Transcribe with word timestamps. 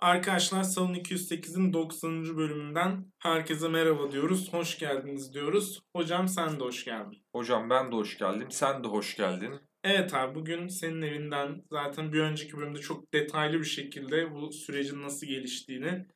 Arkadaşlar 0.00 0.62
Salon 0.62 0.94
208'in 0.94 1.72
90. 1.72 2.36
bölümünden 2.36 3.12
herkese 3.18 3.68
merhaba 3.68 4.12
diyoruz. 4.12 4.52
Hoş 4.52 4.78
geldiniz 4.78 5.34
diyoruz. 5.34 5.80
Hocam 5.96 6.28
sen 6.28 6.60
de 6.60 6.64
hoş 6.64 6.84
geldin. 6.84 7.24
Hocam 7.32 7.70
ben 7.70 7.92
de 7.92 7.96
hoş 7.96 8.18
geldim. 8.18 8.50
Sen 8.50 8.84
de 8.84 8.88
hoş 8.88 9.16
geldin. 9.16 9.60
Evet 9.84 10.14
abi 10.14 10.34
bugün 10.34 10.68
senin 10.68 11.02
evinden 11.02 11.62
zaten 11.70 12.12
bir 12.12 12.20
önceki 12.20 12.56
bölümde 12.56 12.78
çok 12.78 13.14
detaylı 13.14 13.58
bir 13.58 13.64
şekilde 13.64 14.34
bu 14.34 14.52
sürecin 14.52 15.02
nasıl 15.02 15.26
geliştiğini 15.26 16.06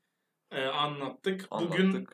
e, 0.51 0.65
anlattık. 0.65 1.47
Anlattık. 1.51 1.79
Bugün 1.79 2.07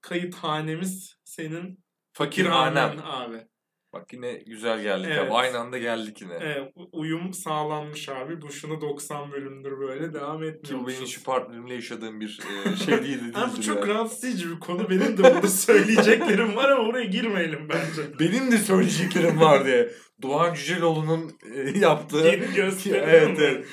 kayıthanemiz 0.00 1.16
senin 1.24 1.84
fakirhanen 2.12 2.98
abi. 3.04 3.46
Bak 3.92 4.12
yine 4.12 4.32
güzel 4.34 4.82
geldik 4.82 5.10
Evet. 5.12 5.18
abi. 5.18 5.32
Aynı 5.32 5.58
anda 5.58 5.78
geldik 5.78 6.20
yine. 6.22 6.34
Evet, 6.40 6.72
uyum 6.92 7.34
sağlanmış 7.34 8.08
abi. 8.08 8.42
Bu 8.42 8.52
şunu 8.52 8.80
90 8.80 9.32
bölümdür 9.32 9.78
böyle 9.78 10.14
devam 10.14 10.42
Ki 10.62 10.74
bu 10.74 10.88
benim 10.88 11.06
şu 11.06 11.22
partnerimle 11.24 11.74
yaşadığım 11.74 12.20
bir 12.20 12.40
e, 12.72 12.76
şey 12.76 13.02
değildi. 13.02 13.32
Abi 13.34 13.52
bu 13.56 13.62
çok 13.62 13.76
yani. 13.76 13.88
rahatsız 13.88 14.24
edici 14.24 14.50
bir 14.50 14.60
konu. 14.60 14.90
Benim 14.90 15.18
de 15.18 15.22
burada 15.22 15.48
söyleyeceklerim 15.48 16.56
var 16.56 16.68
ama 16.68 16.88
oraya 16.88 17.04
girmeyelim 17.04 17.68
bence. 17.68 18.18
Benim 18.20 18.52
de 18.52 18.58
söyleyeceklerim 18.58 19.40
var 19.40 19.64
diye. 19.64 19.92
Doğan 20.22 20.54
Cüceloğlu'nun 20.54 21.32
e, 21.54 21.78
yaptığı 21.78 22.30
gösterim 22.34 23.04
evet, 23.08 23.38
evet. 23.40 23.66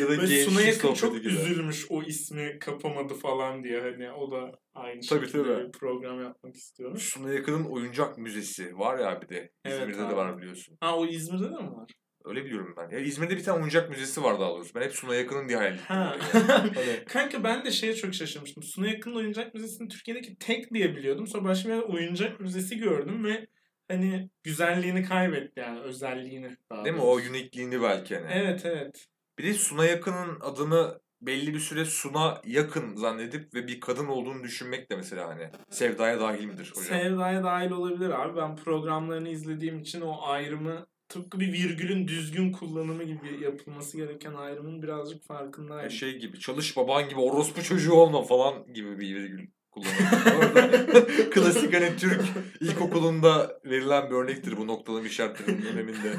ya 0.00 0.06
da 0.06 0.08
Böyle 0.08 0.44
Suna 0.44 0.62
Yakın 0.62 0.94
çok 0.94 1.14
gibi. 1.14 1.28
üzülmüş 1.28 1.86
o 1.90 2.02
ismi 2.02 2.58
kapamadı 2.58 3.14
falan 3.14 3.64
diye. 3.64 3.80
Hani 3.80 4.12
o 4.12 4.30
da 4.30 4.52
aynı 4.74 5.00
Tabii, 5.00 5.26
şekilde 5.26 5.42
tabii. 5.42 5.66
bir 5.66 5.72
program 5.72 6.22
yapmak 6.22 6.54
istiyormuş. 6.56 7.02
Suna 7.02 7.32
Yakın'ın 7.32 7.64
oyuncak 7.64 8.18
müzesi 8.18 8.78
var 8.78 8.98
ya 8.98 9.22
bir 9.22 9.28
de. 9.28 9.50
Evet 9.64 9.80
İzmir'de 9.80 10.02
abi. 10.02 10.12
de 10.12 10.16
var 10.16 10.38
biliyorsun. 10.38 10.76
Ha 10.80 10.96
o 10.98 11.06
İzmir'de 11.06 11.44
de 11.44 11.62
mi 11.62 11.70
var? 11.72 11.90
Öyle 12.24 12.44
biliyorum 12.44 12.74
ben. 12.76 12.96
Ya 12.96 12.98
İzmir'de 12.98 13.36
bir 13.36 13.44
tane 13.44 13.58
oyuncak 13.58 13.90
müzesi 13.90 14.22
var 14.22 14.40
daha 14.40 14.50
doğrusu. 14.50 14.74
Ben 14.74 14.82
hep 14.82 14.92
Suna 14.92 15.14
Yakın'ın 15.14 15.48
diye 15.48 15.58
hayal 15.58 15.72
ettim. 15.72 15.84
Ha. 15.88 16.16
yani. 16.32 17.04
Kanka 17.08 17.44
ben 17.44 17.64
de 17.64 17.70
şeye 17.70 17.94
çok 17.94 18.14
şaşırmıştım. 18.14 18.62
Suna 18.62 18.88
Yakın 18.88 19.14
Oyuncak 19.14 19.54
Müzesi'ni 19.54 19.88
Türkiye'deki 19.88 20.36
tek 20.38 20.74
diye 20.74 20.96
biliyordum. 20.96 21.26
Sonra 21.26 21.44
başka 21.44 21.68
bir 21.68 21.94
oyuncak 21.94 22.40
müzesi 22.40 22.78
gördüm 22.78 23.24
ve 23.24 23.46
hani 23.88 24.30
güzelliğini 24.42 25.04
kaybetti 25.04 25.60
yani 25.60 25.80
özelliğini. 25.80 26.56
daha 26.70 26.84
değil 26.84 26.96
mi? 26.96 27.02
O 27.02 27.14
unikliğini 27.16 27.82
belki 27.82 28.16
hani. 28.16 28.26
Evet 28.32 28.64
evet. 28.64 29.06
Bir 29.38 29.44
de 29.44 29.54
Suna 29.54 29.84
Yakın'ın 29.84 30.40
adını 30.40 31.00
belli 31.20 31.54
bir 31.54 31.60
süre 31.60 31.84
Suna 31.84 32.40
Yakın 32.44 32.96
zannedip 32.96 33.54
ve 33.54 33.66
bir 33.66 33.80
kadın 33.80 34.06
olduğunu 34.06 34.42
düşünmek 34.44 34.90
de 34.90 34.96
mesela 34.96 35.28
hani 35.28 35.50
sevdaya 35.70 36.20
dahil 36.20 36.44
midir 36.44 36.70
hocam? 36.74 36.84
Sevdaya 36.84 37.44
dahil 37.44 37.70
olabilir 37.70 38.10
abi. 38.10 38.36
Ben 38.36 38.56
programlarını 38.56 39.28
izlediğim 39.28 39.78
için 39.78 40.00
o 40.00 40.22
ayrımı 40.22 40.86
tıpkı 41.08 41.40
bir 41.40 41.52
virgülün 41.52 42.08
düzgün 42.08 42.52
kullanımı 42.52 43.04
gibi 43.04 43.44
yapılması 43.44 43.96
gereken 43.96 44.34
ayrımın 44.34 44.82
birazcık 44.82 45.24
farkındayım. 45.24 45.90
şey 45.90 46.18
gibi 46.18 46.38
çalış 46.38 46.76
baban 46.76 47.08
gibi 47.08 47.20
orospu 47.20 47.62
çocuğu 47.62 47.92
olma 47.92 48.22
falan 48.22 48.72
gibi 48.72 49.00
bir 49.00 49.14
virgül 49.14 49.46
kullanıyor. 49.72 50.38
Orada 50.38 50.70
Klasik 51.30 51.74
hani 51.74 51.96
Türk 51.96 52.22
ilkokulunda 52.60 53.60
verilen 53.64 54.10
bir 54.10 54.14
örnektir 54.14 54.56
bu 54.56 54.66
noktalama 54.66 55.06
işaretlerinin 55.06 55.66
öneminde. 55.66 56.12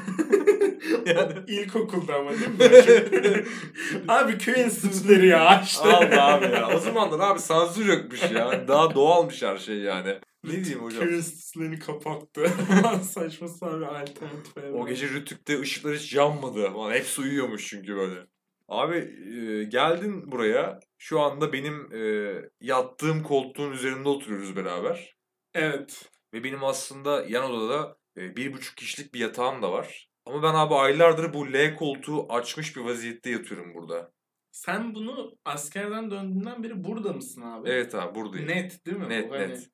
yani 1.06 1.32
İlkokulda 1.46 2.14
ama 2.14 2.30
değil 2.30 2.48
mi? 2.48 3.44
abi 4.08 4.38
köy 4.38 4.62
enstitüleri 4.62 5.26
ya 5.26 5.62
işte. 5.64 5.88
Allah 5.88 6.34
abi 6.34 6.44
ya. 6.44 6.76
O 6.76 6.78
zamanlar 6.78 7.30
abi 7.30 7.40
sansür 7.40 7.86
yokmuş 7.86 8.30
ya. 8.30 8.68
Daha 8.68 8.94
doğalmış 8.94 9.42
her 9.42 9.58
şey 9.58 9.76
yani. 9.76 10.18
Ne 10.44 10.64
diyeyim 10.64 10.82
hocam? 10.82 11.04
Köy 11.04 11.16
enstitülerini 11.16 11.78
kapattı. 11.78 12.50
Saçma 13.02 13.48
sapan 13.48 13.82
alternatif. 13.82 14.56
O 14.74 14.86
gece 14.86 15.08
Rütük'te 15.08 15.60
ışıklar 15.60 15.96
hiç 15.96 16.14
yanmadı. 16.14 16.70
Hepsi 16.90 17.20
uyuyormuş 17.20 17.66
çünkü 17.68 17.96
böyle. 17.96 18.20
Abi 18.68 18.96
e, 18.96 19.64
geldin 19.64 20.32
buraya. 20.32 20.80
Şu 21.06 21.20
anda 21.20 21.52
benim 21.52 21.94
e, 21.94 22.34
yattığım 22.60 23.22
koltuğun 23.22 23.72
üzerinde 23.72 24.08
oturuyoruz 24.08 24.56
beraber. 24.56 25.16
Evet. 25.54 26.10
Ve 26.34 26.44
benim 26.44 26.64
aslında 26.64 27.24
yan 27.28 27.50
odada 27.50 27.96
e, 28.16 28.36
bir 28.36 28.52
buçuk 28.52 28.76
kişilik 28.76 29.14
bir 29.14 29.20
yatağım 29.20 29.62
da 29.62 29.72
var. 29.72 30.08
Ama 30.26 30.42
ben 30.42 30.54
abi 30.54 30.74
aylardır 30.74 31.34
bu 31.34 31.52
L 31.52 31.76
koltuğu 31.76 32.32
açmış 32.32 32.76
bir 32.76 32.80
vaziyette 32.80 33.30
yatıyorum 33.30 33.74
burada. 33.74 34.12
Sen 34.50 34.94
bunu 34.94 35.36
askerden 35.44 36.10
döndüğünden 36.10 36.62
beri 36.62 36.84
burada 36.84 37.12
mısın 37.12 37.42
abi? 37.42 37.68
Evet 37.68 37.94
abi 37.94 38.14
buradayım. 38.14 38.48
Net 38.48 38.86
değil 38.86 38.96
mi? 38.96 39.08
Net, 39.08 39.30
bu? 39.30 39.34
Hani 39.34 39.48
net. 39.48 39.70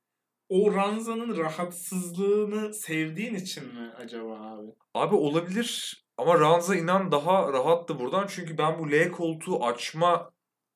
O 0.49 0.75
ranzanın 0.75 1.37
rahatsızlığını 1.37 2.75
sevdiğin 2.75 3.35
için 3.35 3.65
mi 3.65 3.93
acaba 3.97 4.41
abi? 4.41 4.71
Abi 4.95 5.15
olabilir 5.15 6.03
ama 6.17 6.41
Ranza 6.41 6.77
inan 6.77 7.13
daha 7.13 7.53
rahattı 7.53 7.99
buradan. 7.99 8.27
Çünkü 8.27 8.59
ben 8.59 8.79
bu 8.79 8.91
L 8.91 9.11
koltuğu 9.11 9.65
açma 9.65 10.31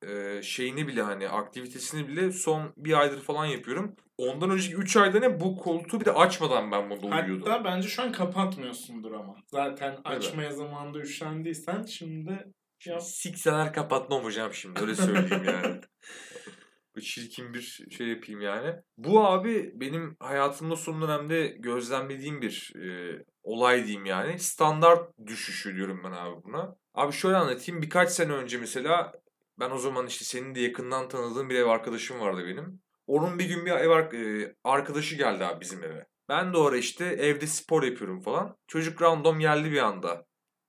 e, 0.07 0.41
şeyini 0.41 0.87
bile 0.87 1.01
hani 1.01 1.29
aktivitesini 1.29 2.07
bile 2.07 2.31
son 2.31 2.73
bir 2.77 2.99
aydır 2.99 3.21
falan 3.21 3.45
yapıyorum. 3.45 3.95
Ondan 4.17 4.49
önceki 4.49 4.75
3 4.75 4.97
ayda 4.97 5.19
ne 5.19 5.39
bu 5.39 5.57
koltuğu 5.57 5.99
bir 5.99 6.05
de 6.05 6.11
açmadan 6.11 6.71
ben 6.71 6.89
bunda 6.89 7.07
uyuyordum. 7.07 7.47
Hatta 7.51 7.63
bence 7.63 7.87
şu 7.87 8.01
an 8.01 8.11
kapatmıyorsundur 8.11 9.11
ama. 9.11 9.35
Zaten 9.47 9.91
Evet. 9.91 10.17
açmaya 10.17 10.51
zamanında 10.51 10.99
üşendiysen 10.99 11.83
şimdi 11.83 12.51
yap. 12.85 13.01
Sikseler 13.01 13.73
kapatmam 13.73 14.23
hocam 14.23 14.53
şimdi 14.53 14.81
öyle 14.81 14.95
söyleyeyim 14.95 15.43
yani. 15.45 15.81
Çirkin 17.01 17.53
bir 17.53 17.85
şey 17.97 18.07
yapayım 18.07 18.41
yani. 18.41 18.75
Bu 18.97 19.25
abi 19.25 19.71
benim 19.75 20.15
hayatımda 20.19 20.75
son 20.75 21.01
dönemde 21.01 21.47
gözlemlediğim 21.47 22.41
bir 22.41 22.73
e, 22.75 23.19
olay 23.43 23.83
diyeyim 23.83 24.05
yani. 24.05 24.39
Standart 24.39 25.17
düşüşü 25.27 25.75
diyorum 25.75 26.01
ben 26.03 26.11
abi 26.11 26.43
buna. 26.43 26.75
Abi 26.93 27.13
şöyle 27.13 27.37
anlatayım. 27.37 27.81
Birkaç 27.81 28.09
sene 28.09 28.31
önce 28.31 28.57
mesela 28.57 29.13
ben 29.59 29.71
o 29.71 29.77
zaman 29.77 30.07
işte 30.07 30.25
senin 30.25 30.55
de 30.55 30.59
yakından 30.59 31.07
tanıdığın 31.07 31.49
bir 31.49 31.55
ev 31.55 31.65
arkadaşım 31.65 32.19
vardı 32.19 32.43
benim. 32.47 32.81
Onun 33.07 33.39
bir 33.39 33.45
gün 33.45 33.65
bir 33.65 33.71
ev 33.71 34.13
e, 34.13 34.55
arkadaşı 34.63 35.15
geldi 35.15 35.45
abi 35.45 35.61
bizim 35.61 35.83
eve. 35.83 36.05
Ben 36.29 36.53
de 36.53 36.57
o 36.57 36.65
ara 36.65 36.77
işte 36.77 37.05
evde 37.05 37.47
spor 37.47 37.83
yapıyorum 37.83 38.21
falan. 38.21 38.57
Çocuk 38.67 39.01
random 39.01 39.39
geldi 39.39 39.71
bir 39.71 39.77
anda 39.81 40.25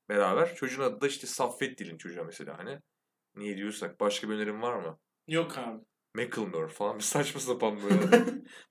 beraber. 0.08 0.54
Çocuğun 0.54 0.82
adı 0.82 1.00
da 1.00 1.06
işte 1.06 1.26
Saffet 1.26 1.78
Dil'in 1.78 1.98
çocuğa 1.98 2.24
mesela 2.24 2.58
hani. 2.58 2.78
Niye 3.36 3.56
diyorsak 3.56 4.00
başka 4.00 4.28
bir 4.28 4.34
önerim 4.34 4.62
var 4.62 4.74
mı? 4.74 4.98
Yok 5.28 5.58
abi. 5.58 5.80
Macklemore 6.14 6.68
falan 6.68 6.98
bir 6.98 7.02
saçma 7.02 7.40
sapan 7.40 7.78
böyle. 7.90 8.24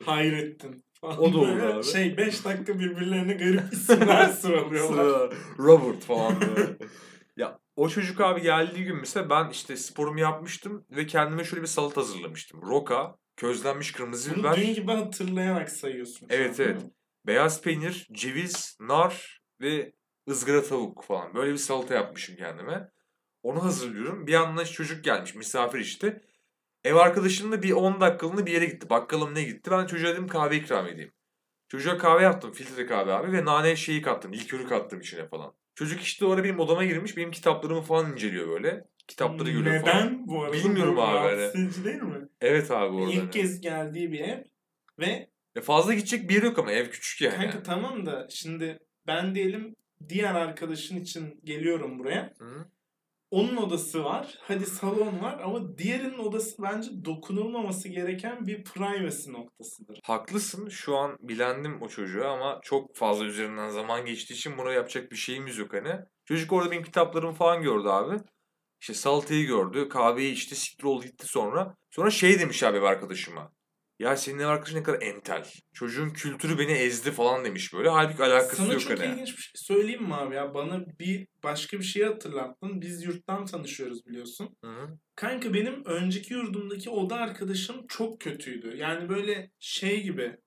Hayrettin. 0.06 0.84
falan 1.02 1.20
O 1.20 1.34
da 1.34 1.38
olur 1.38 1.60
abi. 1.60 1.84
Şey 1.84 2.18
5 2.18 2.46
dakika 2.46 2.80
birbirlerine 2.80 3.34
garip 3.34 3.74
isimler 3.74 4.28
sıralıyorlar. 4.42 5.04
Sıra- 5.04 5.32
Robert 5.60 6.04
falan 6.04 6.42
böyle. 6.42 6.78
o 7.76 7.90
çocuk 7.90 8.22
abi 8.22 8.42
geldiği 8.42 8.86
gün 8.86 8.96
mesela 8.96 9.30
ben 9.30 9.50
işte 9.50 9.78
sporumu 9.78 10.20
yapmıştım 10.20 10.86
ve 10.92 11.08
kendime 11.08 11.44
şöyle 11.44 11.62
bir 11.62 11.68
salat 11.68 11.98
hazırlamıştım. 11.98 12.62
Roka, 12.62 13.16
közlenmiş 13.36 13.92
kırmızı 13.92 14.32
Bunu 14.32 14.40
biber, 14.40 14.56
dün 14.56 14.74
gibi 14.74 14.92
hatırlayarak 14.92 15.70
sayıyorsun. 15.70 16.28
Evet, 16.30 16.60
evet. 16.60 16.82
beyaz 17.28 17.62
peynir, 17.62 18.08
ceviz, 18.12 18.78
nar 18.80 19.42
ve 19.62 19.94
ızgara 20.30 20.64
tavuk 20.64 21.04
falan. 21.04 21.34
Böyle 21.34 21.52
bir 21.52 21.58
salata 21.58 21.94
yapmışım 21.94 22.36
kendime. 22.36 22.90
Onu 23.44 23.64
hazırlıyorum. 23.64 24.28
Bir 24.28 24.32
yandan 24.32 24.64
çocuk 24.64 25.04
gelmiş, 25.04 25.36
misafir 25.36 25.80
işte. 25.80 26.22
Ev 26.84 26.96
arkadaşım 26.96 27.52
da 27.52 27.64
bir 27.64 27.72
10 27.72 28.02
dakikalığına 28.02 28.46
bir 28.46 28.52
yere 28.52 28.66
gitti. 28.66 28.90
Bakkalım 28.90 29.36
ne 29.36 29.44
gitti? 29.44 29.72
Ben 29.72 29.86
çocuğa 29.86 30.12
dedim 30.12 30.28
kahve 30.28 30.58
ikram 30.58 30.88
edeyim. 30.88 31.12
Çocuğa 31.68 31.98
kahve 31.98 32.24
yaptım, 32.24 32.52
filtre 32.52 32.86
kahve 32.86 33.14
abi 33.14 33.32
ve 33.32 33.46
nane 33.46 33.76
şeyi 33.76 34.02
kattım, 34.02 34.34
likörü 34.34 34.68
kattım 34.68 35.00
içine 35.00 35.28
falan. 35.28 35.54
Çocuk 35.76 36.02
işte 36.02 36.26
o 36.26 36.32
ara 36.32 36.44
benim 36.44 36.60
odama 36.60 36.86
girmiş, 36.86 37.18
benim 37.18 37.32
kitaplarımı 37.32 37.82
falan 37.82 38.12
inceliyor 38.12 38.48
böyle. 38.48 38.84
Kitapları 39.08 39.52
görüyor 39.52 39.82
falan. 39.82 39.96
Neden 39.98 40.28
bu 40.28 40.44
arada? 40.44 40.54
Bilmiyorum 40.54 40.96
Bu 40.98 41.02
abi, 41.02 41.18
hani. 41.18 41.38
rahatsız 41.42 41.62
edici 41.62 41.86
değil 41.86 42.02
mi? 42.02 42.28
Evet 42.42 42.72
abi 42.72 42.96
orada. 42.96 43.12
İlk 43.12 43.22
hani. 43.22 43.32
kez 43.32 43.62
geldiği 43.62 44.12
bir 44.12 44.20
ev 44.20 44.44
ve 45.00 45.30
Ya 45.56 45.62
fazla 45.62 45.94
gidecek 45.94 46.30
bir 46.30 46.36
yer 46.36 46.44
yok 46.44 46.60
ama 46.60 46.72
ev 46.72 46.90
küçük 46.90 47.22
yani. 47.22 47.36
kanka 47.36 47.64
tamam 47.64 48.06
da 48.06 48.28
şimdi 48.30 48.80
ben 49.08 49.36
diyelim 49.36 49.76
diğer 50.10 50.36
arkadaşın 50.36 51.00
için 51.00 51.42
geliyorum 51.44 52.00
buraya. 52.00 52.34
Hı? 52.40 52.66
Onun 53.32 53.58
odası 53.58 54.04
var. 54.04 54.38
Hadi 54.42 54.66
salon 54.66 55.22
var 55.22 55.40
ama 55.44 55.78
diğerinin 55.78 56.18
odası 56.18 56.64
bence 56.64 57.06
dokunulmaması 57.06 57.90
gereken 57.90 58.46
bir 58.46 58.64
privacy 58.64 59.32
noktasıdır. 59.32 60.00
Haklısın. 60.04 60.70
Şu 60.70 60.96
an 60.98 61.18
bilendim 61.22 61.82
o 61.82 61.88
çocuğu 61.88 62.28
ama 62.28 62.60
çok 62.64 62.96
fazla 62.96 63.26
üzerinden 63.26 63.70
zaman 63.70 64.06
geçtiği 64.06 64.34
için 64.34 64.58
buna 64.58 64.72
yapacak 64.72 65.12
bir 65.12 65.16
şeyimiz 65.16 65.58
yok 65.58 65.74
hani. 65.74 66.00
Çocuk 66.26 66.54
orada 66.54 66.72
benim 66.72 66.84
kitaplarımı 66.84 67.34
falan 67.34 67.62
gördü 67.62 67.88
abi. 67.88 68.20
İşte 68.82 68.94
salatayı 68.94 69.48
gördü, 69.48 69.90
kahveyi 69.90 70.34
içti, 70.34 70.56
siktir 70.56 70.84
oldu 70.84 71.06
gitti 71.06 71.28
sonra. 71.28 71.76
Sonra 71.90 72.10
şey 72.10 72.40
demiş 72.40 72.64
abi 72.64 72.80
arkadaşıma. 72.80 73.55
Ya 74.00 74.18
senin 74.18 74.40
ev 74.40 74.48
arkadaşın 74.48 74.78
ne 74.78 74.84
kadar 74.84 75.02
entel. 75.02 75.46
Çocuğun 75.74 76.10
kültürü 76.10 76.60
beni 76.60 76.72
ezdi 76.72 77.12
falan 77.12 77.46
demiş 77.46 77.74
böyle. 77.74 77.90
Halbuki 77.90 78.24
alakası 78.24 78.56
Sana 78.56 78.74
yok 78.74 78.82
çok 78.82 79.00
hani. 79.00 79.14
ilginç 79.14 79.38
bir 79.38 79.42
şey 79.42 79.52
söyleyeyim 79.56 80.04
mi 80.04 80.16
abi 80.16 80.36
ya? 80.36 80.54
Bana 80.54 80.86
bir 81.00 81.28
başka 81.44 81.80
bir 81.80 81.84
şey 81.84 82.04
hatırlattın. 82.04 82.82
Biz 82.82 83.04
yurttan 83.04 83.46
tanışıyoruz 83.46 84.06
biliyorsun. 84.06 84.58
Hı 84.64 84.72
hı. 84.72 84.98
Kanka 85.16 85.54
benim 85.54 85.86
önceki 85.86 86.34
yurdumdaki 86.34 86.90
oda 86.90 87.16
arkadaşım 87.16 87.88
çok 87.88 88.22
kötüydü. 88.22 88.78
Yani 88.78 89.10
böyle 89.10 89.52
şey 89.60 90.04
gibi 90.04 90.38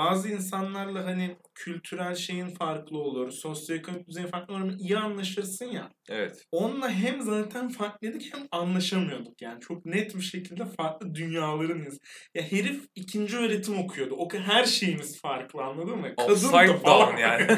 bazı 0.00 0.28
insanlarla 0.28 1.04
hani 1.04 1.36
kültürel 1.54 2.14
şeyin 2.14 2.48
farklı 2.48 2.98
olur, 2.98 3.30
sosyoekonomik 3.30 4.08
düzeyin 4.08 4.28
farklı 4.28 4.54
olur 4.54 4.62
ama 4.62 4.72
iyi 4.78 4.98
anlaşırsın 4.98 5.64
ya. 5.64 5.92
Evet. 6.08 6.46
Onunla 6.52 6.90
hem 6.90 7.22
zaten 7.22 7.68
farklıydık 7.68 8.22
hem 8.34 8.46
anlaşamıyorduk 8.50 9.42
yani. 9.42 9.60
Çok 9.60 9.86
net 9.86 10.14
bir 10.16 10.20
şekilde 10.20 10.64
farklı 10.66 11.14
dünyalarınız. 11.14 11.98
Ya 12.34 12.42
herif 12.42 12.84
ikinci 12.94 13.36
öğretim 13.36 13.78
okuyordu. 13.78 14.14
O 14.18 14.28
her 14.32 14.64
şeyimiz 14.64 15.20
farklı 15.20 15.62
anladın 15.62 15.98
mı? 15.98 16.14
Kadın 16.16 16.52
da 16.52 16.76
falan. 16.76 17.16
yani. 17.16 17.42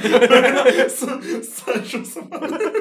Sa- 0.89 1.43
Saçma 1.43 2.05
sapan. 2.05 2.61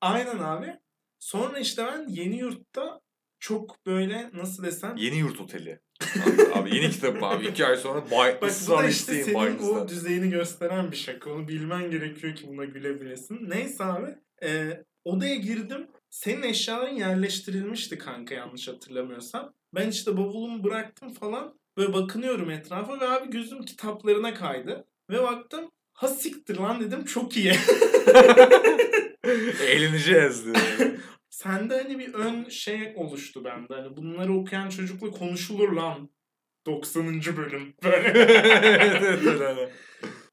Aynen 0.00 0.38
abi. 0.38 0.78
Sonra 1.18 1.58
işte 1.58 1.86
ben 1.86 2.06
yeni 2.08 2.38
yurtta 2.38 3.00
çok 3.40 3.86
böyle 3.86 4.30
nasıl 4.34 4.62
desem 4.62 4.96
Yeni 4.96 5.16
Yurt 5.18 5.40
Oteli. 5.40 5.80
Abi, 6.02 6.52
abi 6.54 6.76
yeni 6.76 6.90
kitabım 6.90 7.24
abi. 7.24 7.46
İki 7.46 7.66
ay 7.66 7.76
sonra 7.76 8.04
Bay 8.10 8.40
Bak 8.42 8.52
bu 8.68 8.72
da 8.78 8.88
işte 8.88 9.24
senin 9.24 9.34
o 9.34 9.38
Bayezid'den. 9.40 9.88
düzeyini 9.88 10.30
gösteren 10.30 10.90
bir 10.90 10.96
şaka. 10.96 11.30
Onu 11.30 11.48
bilmen 11.48 11.90
gerekiyor 11.90 12.34
ki 12.34 12.44
buna 12.48 12.64
gülebilesin. 12.64 13.50
Neyse 13.50 13.84
abi. 13.84 14.14
e, 14.42 14.80
odaya 15.04 15.34
girdim. 15.34 15.86
Senin 16.10 16.42
eşyaların 16.42 16.94
yerleştirilmişti 16.94 17.98
kanka 17.98 18.34
yanlış 18.34 18.68
hatırlamıyorsam. 18.68 19.52
Ben 19.74 19.88
işte 19.90 20.16
bavulumu 20.16 20.64
bıraktım 20.64 21.12
falan. 21.12 21.54
Böyle 21.76 21.92
bakınıyorum 21.92 22.50
etrafa 22.50 23.00
ve 23.00 23.08
abi 23.08 23.30
gözüm 23.30 23.62
kitaplarına 23.64 24.34
kaydı. 24.34 24.84
Ve 25.10 25.22
baktım 25.22 25.70
ha 25.92 26.08
siktir 26.08 26.56
lan 26.56 26.80
dedim 26.80 27.04
çok 27.04 27.36
iyi. 27.36 27.52
Eğleneceğiz 29.66 30.44
diye. 30.44 30.54
Sende 31.36 31.82
hani 31.82 31.98
bir 31.98 32.14
ön 32.14 32.48
şey 32.48 32.92
oluştu 32.96 33.44
bende. 33.44 33.74
Hani 33.74 33.96
bunları 33.96 34.32
okuyan 34.32 34.68
çocukla 34.68 35.10
konuşulur 35.10 35.72
lan. 35.72 36.10
90. 36.66 37.20
bölüm. 37.36 37.74
Böyle. 37.84 38.08
evet 38.18 39.02
evet 39.02 39.26
öyle 39.26 39.44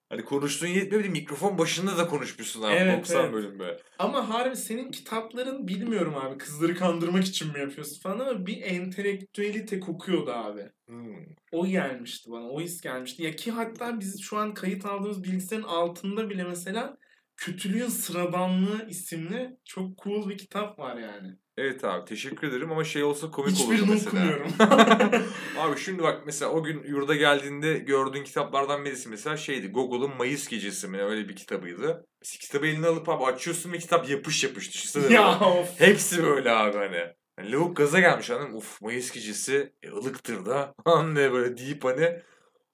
hani. 0.10 0.26
Konuştuğun 0.26 0.68
yetmiyor 0.68 1.04
bir 1.04 1.10
mikrofon 1.10 1.58
başında 1.58 1.98
da 1.98 2.08
konuşmuşsun 2.08 2.62
abi 2.62 2.76
Evet, 2.76 3.00
90 3.00 3.24
evet. 3.24 3.34
bölüm 3.34 3.60
be. 3.60 3.78
Ama 4.00 4.30
harbi 4.30 4.56
senin 4.56 4.92
kitapların 4.92 5.68
bilmiyorum 5.68 6.16
abi 6.18 6.38
kızları 6.38 6.76
kandırmak 6.76 7.26
için 7.26 7.52
mi 7.52 7.60
yapıyorsun 7.60 8.02
falan 8.02 8.20
ama 8.20 8.46
bir 8.46 8.62
entelektüelite 8.62 9.80
kokuyordu 9.80 10.32
abi. 10.32 10.70
Hmm. 10.88 11.26
O 11.52 11.68
gelmişti 11.68 12.32
bana. 12.32 12.50
O 12.50 12.62
his 12.62 12.82
gelmişti. 12.82 13.24
Ya 13.24 13.32
ki 13.32 13.52
hatta 13.52 14.00
biz 14.00 14.22
şu 14.22 14.38
an 14.38 14.54
kayıt 14.54 14.86
aldığımız 14.86 15.24
bilgisayarın 15.24 15.68
altında 15.68 16.30
bile 16.30 16.44
mesela 16.44 16.98
Kötülüğün 17.38 17.88
Sıradanlığı 17.88 18.88
isimli 18.90 19.58
çok 19.66 19.98
cool 19.98 20.30
bir 20.30 20.38
kitap 20.38 20.80
var 20.80 20.98
yani. 20.98 21.38
Evet 21.58 21.84
abi 21.84 22.06
teşekkür 22.06 22.48
ederim 22.48 22.72
ama 22.72 22.84
şey 22.84 23.04
olsa 23.04 23.32
komik 23.32 23.56
Hiçbirini 23.56 23.90
mesela. 23.90 24.08
okumuyorum. 24.10 24.54
abi 25.60 25.80
şimdi 25.80 26.04
bak 26.04 26.22
mesela 26.26 26.52
o 26.52 26.64
gün 26.64 26.84
yurda 26.84 27.16
geldiğinde 27.16 27.74
gördüğün 27.80 28.24
kitaplardan 28.24 28.86
birisi 28.86 29.10
mesela 29.10 29.38
şeydi. 29.38 29.68
Google'ın 29.68 30.18
Mayıs 30.18 30.48
Gecesi 30.48 30.88
mi 30.88 31.02
öyle 31.04 31.30
bir 31.30 31.36
kitabıydı. 31.36 32.06
Mesela 32.22 32.40
kitabı 32.40 32.68
eline 32.68 32.88
alıp 32.88 33.10
abi 33.10 33.24
açıyorsun 33.24 33.74
ve 33.74 33.78
kitap 33.78 34.10
yapış 34.10 34.44
yapış 34.44 34.74
düşünsene. 34.74 35.14
ya 35.14 35.38
böyle. 35.42 35.52
of. 35.60 35.80
Hepsi 35.80 36.24
böyle 36.24 36.52
abi 36.52 36.78
hani. 36.78 37.14
Yani 37.40 37.52
lavuk 37.52 37.78
gaza 37.78 38.00
gelmiş 38.00 38.30
hanım. 38.30 38.56
Uf 38.56 38.82
Mayıs 38.82 39.12
Gecesi 39.12 39.74
e, 39.84 39.90
ılıktır 39.90 40.46
da. 40.46 40.74
Anne 40.86 41.32
böyle 41.32 41.58
deyip 41.58 41.84
hani 41.84 42.20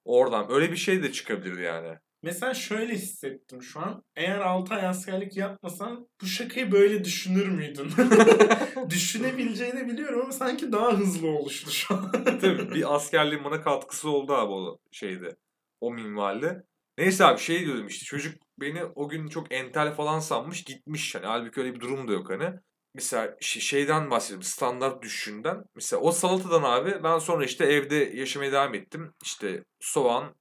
oradan. 0.04 0.52
Öyle 0.52 0.72
bir 0.72 0.76
şey 0.76 1.02
de 1.02 1.12
çıkabilirdi 1.12 1.62
yani. 1.62 1.98
Mesela 2.22 2.54
şöyle 2.54 2.94
hissettim 2.94 3.62
şu 3.62 3.80
an. 3.80 4.04
Eğer 4.16 4.38
6 4.40 4.74
ay 4.74 4.86
askerlik 4.86 5.36
yapmasan 5.36 6.08
bu 6.22 6.26
şakayı 6.26 6.72
böyle 6.72 7.04
düşünür 7.04 7.48
müydün? 7.48 7.92
Düşünebileceğini 8.90 9.88
biliyorum 9.88 10.20
ama 10.22 10.32
sanki 10.32 10.72
daha 10.72 10.98
hızlı 10.98 11.28
oluştu 11.28 11.70
şu 11.70 11.94
an. 11.94 12.12
Tabii 12.24 12.70
bir 12.74 12.94
askerliğin 12.94 13.44
bana 13.44 13.60
katkısı 13.62 14.10
oldu 14.10 14.32
abi 14.34 14.52
o 14.52 14.78
şeyde. 14.92 15.36
O 15.80 15.92
minvalde. 15.92 16.62
Neyse 16.98 17.24
abi 17.24 17.40
şey 17.40 17.66
diyordum 17.66 17.86
işte 17.86 18.04
çocuk 18.04 18.42
beni 18.60 18.84
o 18.84 19.08
gün 19.08 19.28
çok 19.28 19.52
entel 19.52 19.94
falan 19.94 20.20
sanmış 20.20 20.64
gitmiş 20.64 21.14
hani 21.14 21.26
halbuki 21.26 21.60
öyle 21.60 21.74
bir 21.74 21.80
durum 21.80 22.08
da 22.08 22.12
yok 22.12 22.30
hani. 22.30 22.52
Mesela 22.94 23.36
şeyden 23.40 24.10
bahsediyorum 24.10 24.42
standart 24.42 25.02
düşünden. 25.02 25.64
Mesela 25.74 26.02
o 26.02 26.12
salatadan 26.12 26.62
abi 26.62 27.04
ben 27.04 27.18
sonra 27.18 27.44
işte 27.44 27.64
evde 27.64 27.96
yaşamaya 27.96 28.52
devam 28.52 28.74
ettim. 28.74 29.14
İşte 29.22 29.64
soğan, 29.80 30.34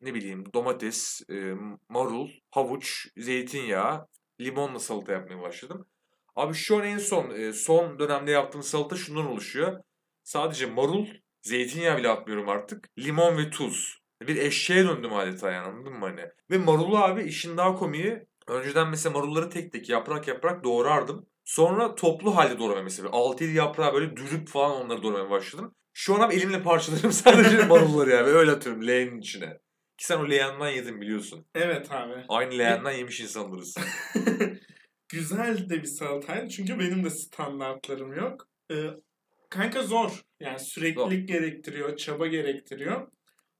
ne 0.00 0.14
bileyim 0.14 0.44
domates, 0.54 1.22
marul, 1.88 2.28
havuç, 2.50 3.08
zeytinyağı, 3.16 4.06
limonla 4.40 4.78
salata 4.78 5.12
yapmaya 5.12 5.42
başladım. 5.42 5.86
Abi 6.36 6.54
şu 6.54 6.76
an 6.76 6.84
en 6.84 6.98
son 6.98 7.50
son 7.52 7.98
dönemde 7.98 8.30
yaptığım 8.30 8.62
salata 8.62 8.96
şundan 8.96 9.26
oluşuyor. 9.26 9.80
Sadece 10.22 10.66
marul, 10.66 11.06
zeytinyağı 11.42 11.98
bile 11.98 12.08
atmıyorum 12.08 12.48
artık. 12.48 12.88
Limon 12.98 13.38
ve 13.38 13.50
tuz. 13.50 14.00
Bir 14.22 14.36
eşeğe 14.36 14.84
döndüm 14.84 15.14
adeta 15.14 15.50
yani 15.50 15.66
anladın 15.66 15.92
mı 15.92 16.06
hani? 16.06 16.28
Ve 16.50 16.58
marulu 16.58 16.98
abi 16.98 17.22
işin 17.22 17.56
daha 17.56 17.76
komiği. 17.76 18.26
Önceden 18.48 18.88
mesela 18.88 19.12
marulları 19.12 19.50
tek 19.50 19.72
tek 19.72 19.88
yaprak 19.88 20.28
yaprak 20.28 20.64
doğrardım. 20.64 21.26
Sonra 21.44 21.94
toplu 21.94 22.36
halde 22.36 22.58
doğramaya 22.58 22.82
mesela. 22.82 23.08
6-7 23.08 23.52
yaprağı 23.52 23.94
böyle 23.94 24.16
dürüp 24.16 24.48
falan 24.48 24.70
onları 24.70 25.02
doğramaya 25.02 25.30
başladım. 25.30 25.74
Şu 25.92 26.14
an 26.14 26.20
abi 26.20 26.34
elimle 26.34 26.62
parçalarım 26.62 27.12
sadece 27.12 27.66
marulları 27.66 28.10
yani. 28.10 28.26
Öyle 28.26 28.50
atıyorum 28.50 28.86
leğenin 28.86 29.18
içine. 29.18 29.58
Ki 30.00 30.06
sen 30.06 30.18
o 30.18 30.30
leğenden 30.30 30.68
yedin 30.68 31.00
biliyorsun. 31.00 31.46
evet 31.54 31.92
abi. 31.92 32.24
Aynı 32.28 32.58
leğenden 32.58 32.92
yemiş 32.92 33.20
insanlarız. 33.20 33.76
Güzel 35.08 35.68
de 35.68 35.82
bir 35.82 35.86
salataydı 35.86 36.48
çünkü 36.48 36.78
benim 36.78 37.04
de 37.04 37.10
standartlarım 37.10 38.12
yok. 38.14 38.48
Ee, 38.72 38.86
kanka 39.50 39.82
zor. 39.82 40.22
Yani 40.40 40.58
süreklilik 40.58 41.28
gerektiriyor, 41.28 41.96
çaba 41.96 42.26
gerektiriyor. 42.26 43.08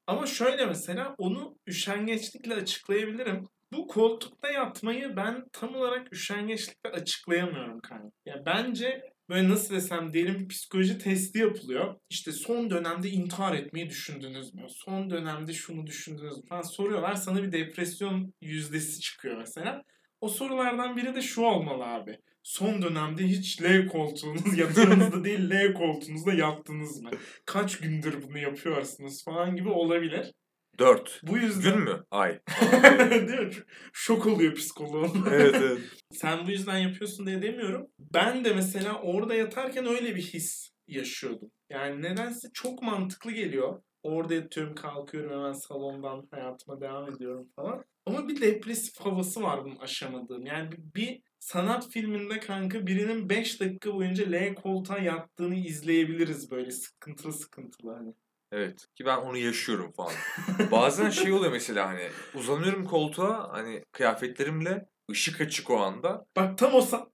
Ama 0.06 0.26
şöyle 0.26 0.66
mesela 0.66 1.14
onu 1.18 1.58
üşengeçlikle 1.66 2.54
açıklayabilirim. 2.54 3.48
Bu 3.72 3.86
koltukta 3.86 4.50
yatmayı 4.50 5.16
ben 5.16 5.44
tam 5.52 5.74
olarak 5.74 6.12
üşengeçlikle 6.12 6.90
açıklayamıyorum 6.90 7.80
kanka. 7.80 8.10
Ya 8.26 8.42
bence 8.46 9.09
böyle 9.30 9.48
nasıl 9.48 9.74
desem 9.74 10.12
diyelim 10.12 10.48
psikoloji 10.48 10.98
testi 10.98 11.38
yapılıyor. 11.38 11.94
İşte 12.10 12.32
son 12.32 12.70
dönemde 12.70 13.08
intihar 13.08 13.54
etmeyi 13.54 13.90
düşündünüz 13.90 14.54
mü? 14.54 14.66
Son 14.68 15.10
dönemde 15.10 15.52
şunu 15.52 15.86
düşündünüz 15.86 16.36
mü? 16.36 16.42
Falan 16.48 16.62
soruyorlar. 16.62 17.14
Sana 17.14 17.42
bir 17.42 17.52
depresyon 17.52 18.34
yüzdesi 18.40 19.00
çıkıyor 19.00 19.36
mesela. 19.38 19.82
O 20.20 20.28
sorulardan 20.28 20.96
biri 20.96 21.14
de 21.14 21.22
şu 21.22 21.42
olmalı 21.42 21.84
abi. 21.84 22.18
Son 22.42 22.82
dönemde 22.82 23.22
hiç 23.22 23.62
L 23.62 23.86
koltuğunuz 23.88 24.58
yatağınızda 24.58 25.24
değil 25.24 25.50
L 25.50 25.72
koltuğunuzda 25.74 26.32
yattınız 26.32 27.00
mı? 27.02 27.10
Kaç 27.46 27.78
gündür 27.78 28.22
bunu 28.22 28.38
yapıyorsunuz 28.38 29.24
falan 29.24 29.56
gibi 29.56 29.68
olabilir. 29.68 30.32
4. 30.80 31.20
Bu 31.22 31.38
yüzden... 31.38 31.74
Gün 31.74 31.82
mü? 31.82 32.04
Ay. 32.10 32.40
Değil 33.10 33.40
mi? 33.40 33.50
Şok 33.92 34.26
oluyor 34.26 34.54
psikoloğum. 34.54 35.26
evet 35.30 35.54
evet. 35.54 35.78
Sen 36.12 36.46
bu 36.46 36.50
yüzden 36.50 36.78
yapıyorsun 36.78 37.26
diye 37.26 37.42
demiyorum. 37.42 37.86
Ben 37.98 38.44
de 38.44 38.54
mesela 38.54 39.00
orada 39.02 39.34
yatarken 39.34 39.86
öyle 39.86 40.16
bir 40.16 40.22
his 40.22 40.70
yaşıyordum. 40.88 41.50
Yani 41.70 42.02
nedense 42.02 42.48
çok 42.54 42.82
mantıklı 42.82 43.32
geliyor. 43.32 43.82
Orada 44.02 44.34
yatıyorum, 44.34 44.74
kalkıyorum 44.74 45.30
hemen 45.30 45.52
salondan 45.52 46.28
hayatıma 46.30 46.80
devam 46.80 47.14
ediyorum 47.14 47.48
falan. 47.56 47.84
Ama 48.06 48.28
bir 48.28 48.40
depresif 48.40 49.00
havası 49.00 49.42
var 49.42 49.64
bunun 49.64 49.76
aşamadığım. 49.76 50.46
Yani 50.46 50.72
bir, 50.72 50.78
bir 50.94 51.22
sanat 51.38 51.88
filminde 51.88 52.40
kanka 52.40 52.86
birinin 52.86 53.28
5 53.28 53.60
dakika 53.60 53.94
boyunca 53.94 54.24
L 54.30 54.54
koltuğa 54.54 54.98
yattığını 54.98 55.54
izleyebiliriz 55.54 56.50
böyle 56.50 56.70
sıkıntılı 56.70 57.32
sıkıntılı 57.32 57.94
hani. 57.94 58.14
Evet 58.52 58.86
ki 58.96 59.04
ben 59.04 59.16
onu 59.16 59.36
yaşıyorum 59.36 59.92
falan. 59.92 60.12
Bazen 60.70 61.10
şey 61.10 61.32
oluyor 61.32 61.52
mesela 61.52 61.88
hani 61.88 62.08
uzanıyorum 62.34 62.84
koltuğa 62.84 63.48
hani 63.52 63.84
kıyafetlerimle 63.92 64.86
ışık 65.10 65.40
açık 65.40 65.70
o 65.70 65.76
anda. 65.80 66.26
Bak 66.36 66.58
tam 66.58 66.74
o 66.74 66.78
sa- 66.80 67.08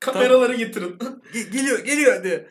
kameraları 0.00 0.54
getirin. 0.54 0.98
Ge- 1.32 1.50
geliyor 1.50 1.78
geliyor 1.84 2.24
diye. 2.24 2.48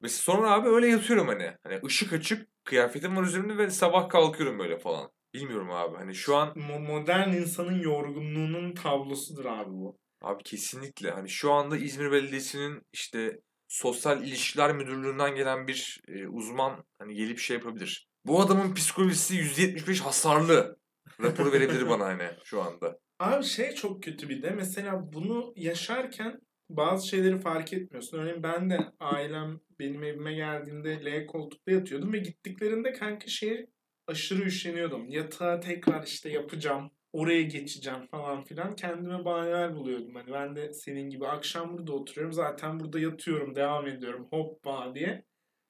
Mesela 0.00 0.20
sonra 0.22 0.50
abi 0.50 0.68
öyle 0.68 0.88
yatıyorum 0.88 1.28
hani. 1.28 1.56
Hani 1.62 1.80
ışık 1.86 2.12
açık 2.12 2.48
kıyafetim 2.64 3.16
var 3.16 3.22
üzerimde 3.22 3.58
ve 3.58 3.70
sabah 3.70 4.08
kalkıyorum 4.08 4.58
böyle 4.58 4.78
falan. 4.78 5.10
Bilmiyorum 5.34 5.70
abi 5.70 5.96
hani 5.96 6.14
şu 6.14 6.36
an 6.36 6.48
Mo- 6.48 6.86
modern 6.86 7.28
insanın 7.32 7.80
yorgunluğunun 7.80 8.74
tablosudur 8.74 9.44
abi 9.44 9.70
bu. 9.70 9.98
abi 10.22 10.42
kesinlikle 10.42 11.10
hani 11.10 11.28
şu 11.28 11.52
anda 11.52 11.76
İzmir 11.76 12.10
Belediyesi'nin 12.12 12.82
işte 12.92 13.40
Sosyal 13.72 14.24
İlişkiler 14.24 14.74
Müdürlüğü'nden 14.74 15.34
gelen 15.34 15.68
bir 15.68 16.00
e, 16.08 16.26
uzman 16.26 16.84
hani 16.98 17.14
gelip 17.14 17.38
şey 17.38 17.56
yapabilir. 17.56 18.08
Bu 18.26 18.40
adamın 18.40 18.74
psikolojisi 18.74 19.36
%75 19.36 20.00
hasarlı. 20.00 20.78
Raporu 21.22 21.52
verebilir 21.52 21.88
bana 21.88 22.04
hani 22.04 22.30
şu 22.44 22.62
anda. 22.62 22.98
Abi 23.18 23.44
şey 23.44 23.74
çok 23.74 24.02
kötü 24.02 24.28
bir 24.28 24.42
de 24.42 24.50
mesela 24.50 25.12
bunu 25.12 25.52
yaşarken 25.56 26.40
bazı 26.70 27.08
şeyleri 27.08 27.38
fark 27.38 27.72
etmiyorsun. 27.72 28.18
Örneğin 28.18 28.42
ben 28.42 28.70
de 28.70 28.78
ailem 29.00 29.60
benim 29.78 30.04
evime 30.04 30.34
geldiğinde 30.34 31.04
L 31.04 31.26
koltukta 31.26 31.72
yatıyordum 31.72 32.12
ve 32.12 32.18
gittiklerinde 32.18 32.92
kanka 32.92 33.26
şeye 33.26 33.66
aşırı 34.06 34.42
üşeniyordum. 34.42 35.08
Yatağı 35.08 35.60
tekrar 35.60 36.06
işte 36.06 36.30
yapacağım. 36.30 36.90
Oraya 37.12 37.42
geçeceğim 37.42 38.06
falan 38.06 38.44
filan. 38.44 38.76
Kendime 38.76 39.24
bahaneler 39.24 39.74
buluyordum. 39.76 40.14
Hani 40.14 40.32
ben 40.32 40.56
de 40.56 40.72
senin 40.72 41.10
gibi 41.10 41.26
akşam 41.26 41.78
burada 41.78 41.92
oturuyorum. 41.92 42.32
Zaten 42.32 42.80
burada 42.80 42.98
yatıyorum, 42.98 43.54
devam 43.54 43.86
ediyorum. 43.86 44.26
Hoppa 44.30 44.94
diye. 44.94 45.24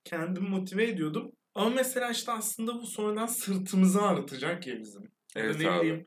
Kendimi 0.05 0.49
motive 0.49 0.89
ediyordum. 0.89 1.33
Ama 1.55 1.71
mesela 1.71 2.11
işte 2.11 2.33
aslında 2.33 2.75
bu 2.75 2.87
sonradan 2.87 3.27
sırtımızı 3.27 4.03
ağrıtacak 4.03 4.67
ya 4.67 4.81
bizim. 4.81 5.03
Ya 5.37 5.43
da 5.43 5.47
Evet 5.47 5.61
ne 5.61 5.71
abi. 5.71 5.81
bileyim. 5.81 6.07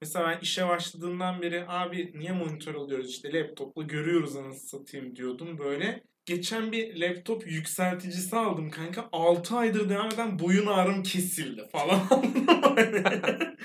Mesela 0.00 0.28
ben 0.28 0.40
işe 0.40 0.68
başladığımdan 0.68 1.42
beri 1.42 1.64
abi 1.68 2.12
niye 2.14 2.32
monitör 2.32 2.74
alıyoruz 2.74 3.10
işte 3.10 3.32
laptopla 3.32 3.82
görüyoruz 3.82 4.36
anasını 4.36 4.68
satayım 4.68 5.16
diyordum 5.16 5.58
böyle. 5.58 6.02
Geçen 6.26 6.72
bir 6.72 7.00
laptop 7.00 7.46
yükselticisi 7.46 8.36
aldım 8.36 8.70
kanka. 8.70 9.08
6 9.12 9.56
aydır 9.56 9.88
devam 9.88 10.06
eden 10.06 10.38
boyun 10.38 10.66
ağrım 10.66 11.02
kesildi 11.02 11.68
falan. 11.72 12.00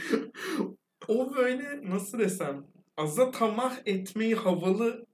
o 1.07 1.35
böyle 1.35 1.89
nasıl 1.89 2.19
desem 2.19 2.65
aza 2.97 3.31
tamah 3.31 3.77
etmeyi 3.85 4.35
havalı 4.35 5.05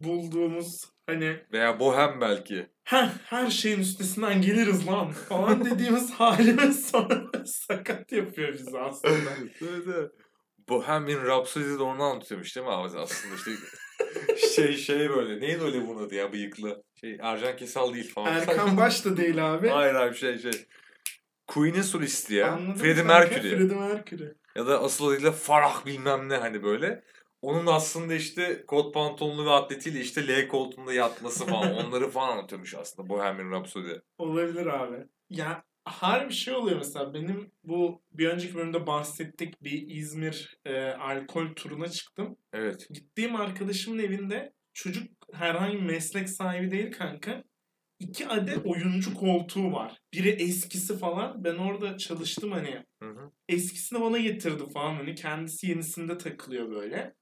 bulduğumuz 0.00 0.84
hani 1.06 1.36
Veya 1.52 1.80
bohem 1.80 2.20
belki. 2.20 2.66
Heh, 2.84 3.08
her 3.24 3.50
şeyin 3.50 3.80
üstesinden 3.80 4.42
geliriz 4.42 4.86
lan 4.86 5.10
falan 5.12 5.64
dediğimiz 5.64 6.10
halimiz 6.18 6.86
sonra 6.90 7.44
sakat 7.44 8.12
yapıyor 8.12 8.52
bizi 8.52 8.78
aslında. 8.78 9.30
evet, 9.60 9.84
evet. 9.86 10.10
Bohemian 10.68 11.26
Rhapsody'de 11.26 11.78
de 11.78 11.82
onu 11.82 12.02
anlatıyormuş 12.02 12.56
değil 12.56 12.66
mi 12.66 12.72
abi 12.72 12.98
aslında 12.98 13.34
işte 13.34 13.50
şey 14.54 14.76
şey 14.76 15.10
böyle 15.10 15.40
neydi 15.40 15.62
öyle 15.62 15.88
bunun 15.88 16.06
adı 16.06 16.14
ya 16.14 16.32
bıyıklı 16.32 16.84
şey 17.00 17.18
Ercan 17.22 17.56
Kesal 17.56 17.94
değil 17.94 18.12
falan. 18.14 18.32
Erkan 18.32 18.76
Baş 18.76 19.04
da 19.04 19.16
değil 19.16 19.54
abi. 19.54 19.68
Hayır 19.68 19.94
abi 19.94 20.16
şey 20.16 20.38
şey 20.38 20.52
Queen'in 21.46 21.82
solisti 21.82 22.34
ya. 22.34 22.52
Anladın 22.52 22.80
Freddie? 22.80 23.02
Mercury. 23.02 23.56
Freddie 23.56 23.76
Mercury. 23.76 24.32
Ya 24.56 24.66
da 24.66 24.80
asıl 24.82 25.08
adıyla 25.08 25.32
Farah 25.32 25.86
bilmem 25.86 26.28
ne 26.28 26.36
hani 26.36 26.62
böyle. 26.62 27.04
Onun 27.42 27.66
aslında 27.66 28.14
işte 28.14 28.64
kot 28.66 28.94
pantolonlu 28.94 29.46
ve 29.46 29.50
atletiyle 29.50 30.00
işte 30.00 30.28
L 30.28 30.48
koltuğunda 30.48 30.92
yatması 30.92 31.46
falan 31.46 31.74
onları 31.86 32.08
falan 32.10 32.28
anlatıyormuş 32.28 32.74
aslında 32.74 33.08
Bohemian 33.08 33.50
Rhapsody. 33.50 33.92
Olabilir 34.18 34.66
abi. 34.66 35.06
Ya 35.30 35.64
her 35.84 36.28
bir 36.28 36.34
şey 36.34 36.54
oluyor 36.54 36.76
mesela. 36.76 37.14
Benim 37.14 37.50
bu 37.64 38.02
bir 38.12 38.28
önceki 38.28 38.54
bölümde 38.54 38.86
bahsettik 38.86 39.62
bir 39.62 39.88
İzmir 39.88 40.58
e, 40.64 40.84
alkol 40.84 41.54
turuna 41.56 41.88
çıktım. 41.88 42.36
Evet. 42.52 42.88
Gittiğim 42.90 43.36
arkadaşımın 43.36 43.98
evinde 43.98 44.52
çocuk 44.74 45.08
herhangi 45.32 45.76
bir 45.76 45.82
meslek 45.82 46.28
sahibi 46.28 46.70
değil 46.70 46.92
kanka. 46.92 47.44
İki 48.08 48.28
adet 48.28 48.66
oyuncu 48.66 49.14
koltuğu 49.14 49.72
var. 49.72 49.98
Biri 50.12 50.28
eskisi 50.28 50.98
falan. 50.98 51.44
Ben 51.44 51.56
orada 51.56 51.98
çalıştım 51.98 52.52
hani. 52.52 52.84
Hı 53.02 53.08
hı. 53.10 53.30
Eskisini 53.48 54.00
bana 54.00 54.18
getirdi 54.18 54.62
falan 54.72 54.94
hani. 54.94 55.14
Kendisi 55.14 55.66
yenisinde 55.66 56.18
takılıyor 56.18 56.70
böyle. 56.70 57.14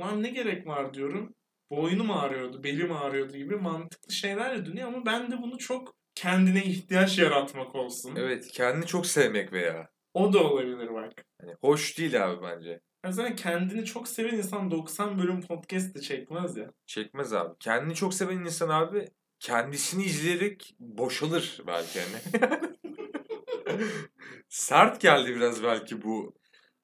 Lan 0.00 0.22
ne 0.22 0.30
gerek 0.30 0.66
var 0.66 0.94
diyorum. 0.94 1.34
Boynum 1.70 2.10
ağrıyordu, 2.10 2.64
belim 2.64 2.92
ağrıyordu 2.92 3.36
gibi 3.36 3.56
mantıklı 3.56 4.12
şeylerle 4.12 4.66
dönüyor 4.66 4.88
ama 4.88 5.06
ben 5.06 5.30
de 5.30 5.42
bunu 5.42 5.58
çok 5.58 5.94
kendine 6.14 6.64
ihtiyaç 6.64 7.18
yaratmak 7.18 7.74
olsun. 7.74 8.16
Evet 8.16 8.48
kendini 8.52 8.86
çok 8.86 9.06
sevmek 9.06 9.52
veya. 9.52 9.90
O 10.14 10.32
da 10.32 10.44
olabilir 10.44 10.94
bak. 10.94 11.12
Hani 11.40 11.54
hoş 11.60 11.98
değil 11.98 12.24
abi 12.24 12.42
bence. 12.42 12.80
Yani 13.04 13.14
zaten 13.14 13.36
kendini 13.36 13.84
çok 13.84 14.08
seven 14.08 14.34
insan 14.34 14.70
90 14.70 15.18
bölüm 15.18 15.40
podcast 15.40 15.94
de 15.94 16.00
çekmez 16.00 16.56
ya. 16.56 16.72
Çekmez 16.86 17.32
abi. 17.32 17.54
Kendini 17.60 17.94
çok 17.94 18.14
seven 18.14 18.38
insan 18.38 18.68
abi 18.68 19.08
kendisini 19.40 20.04
izleyerek 20.04 20.74
boşalır 20.80 21.60
belki 21.66 22.00
hani. 22.00 22.50
Sert 24.48 25.00
geldi 25.00 25.34
biraz 25.36 25.62
belki 25.62 26.02
bu. 26.02 26.34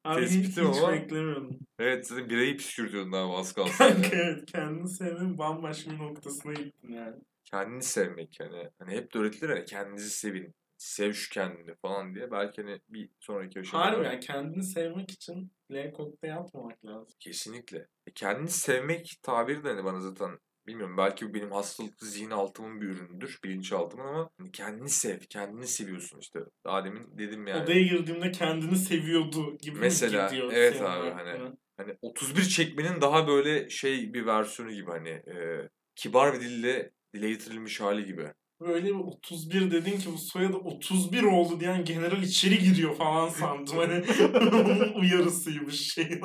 Abi 0.04 0.20
Tespitim 0.20 0.72
hiç 0.72 0.78
ama- 0.78 0.92
beklemiyordum. 0.92 1.58
Evet 1.78 2.06
zaten 2.06 2.30
birayı 2.30 2.56
püskürtüyordun 2.56 3.12
abi 3.12 3.32
az 3.32 3.52
kalsın. 3.52 3.78
Kanka 3.78 4.08
evet 4.16 4.46
kendini 4.52 4.88
sevmenin 4.88 5.38
bambaşka 5.38 5.90
bir 5.90 5.98
noktasına 5.98 6.52
gittin 6.52 6.92
yani. 6.92 7.16
kendini 7.44 7.82
sevmek 7.82 8.40
yani. 8.40 8.70
Hani 8.78 8.90
hep 8.92 9.14
de 9.14 9.18
öğretilir 9.18 9.48
ya 9.56 9.64
kendinizi 9.64 10.10
sevin. 10.10 10.54
Sev 10.78 11.12
şu 11.12 11.30
kendini 11.30 11.75
falan 11.75 12.14
diye. 12.14 12.30
Belki 12.30 12.62
hani 12.62 12.80
bir 12.88 13.10
sonraki 13.20 13.60
aşamada. 13.60 13.86
Harbi 13.90 14.04
yani 14.04 14.20
kendini 14.20 14.62
sevmek 14.62 15.10
için 15.10 15.52
L 15.72 15.92
kodda 15.92 16.26
yapmamak 16.26 16.84
lazım. 16.84 17.16
Kesinlikle. 17.20 17.86
E 18.06 18.10
kendini 18.14 18.48
sevmek 18.50 19.18
tabiri 19.22 19.64
de 19.64 19.68
hani 19.68 19.84
bana 19.84 20.00
zaten 20.00 20.38
bilmiyorum 20.66 20.96
belki 20.96 21.28
bu 21.28 21.35
benim 21.35 21.52
hastalıklı 21.52 22.06
zihin 22.06 22.30
altımın 22.30 22.80
bir 22.80 22.87
ürünüdür. 22.87 23.38
Bilinçaltımın 23.44 24.04
ama 24.04 24.30
hani 24.38 24.52
kendini 24.52 24.88
sev. 24.88 25.18
Kendini 25.18 25.66
seviyorsun 25.66 26.18
işte. 26.18 26.40
Daha 26.64 26.85
demin 26.85 27.18
dedim 27.18 27.46
yani. 27.46 27.62
Odaya 27.62 27.82
girdiğimde 27.82 28.30
kendini 28.30 28.76
seviyordu 28.76 29.58
gibi 29.58 29.78
Mesela, 29.78 30.28
gidiyor 30.28 30.52
evet 30.52 30.76
senin 30.76 30.88
abi, 30.88 31.11
hani 31.11 31.56
Hani 31.76 31.96
31 32.02 32.42
çekmenin 32.42 33.00
daha 33.00 33.28
böyle 33.28 33.70
şey 33.70 34.14
bir 34.14 34.26
versiyonu 34.26 34.73
gibi 34.73 34.90
hani 34.90 35.08
e, 35.08 35.68
kibar 35.96 36.35
bir 36.35 36.40
dille 36.40 36.90
dile 37.14 37.28
getirilmiş 37.30 37.80
hali 37.80 38.04
gibi. 38.04 38.32
Böyle 38.61 38.87
bir 38.87 38.94
31 38.94 39.70
dedin 39.70 39.99
ki 39.99 40.12
bu 40.12 40.18
soyadı 40.18 40.56
31 40.56 41.23
oldu 41.23 41.61
diyen 41.61 41.85
general 41.85 42.23
içeri 42.23 42.58
giriyor 42.58 42.96
falan 42.96 43.28
sandım. 43.28 43.76
Hani 43.76 44.04
onun 44.50 44.92
uyarısıymış 45.00 45.92
şey. 45.92 46.20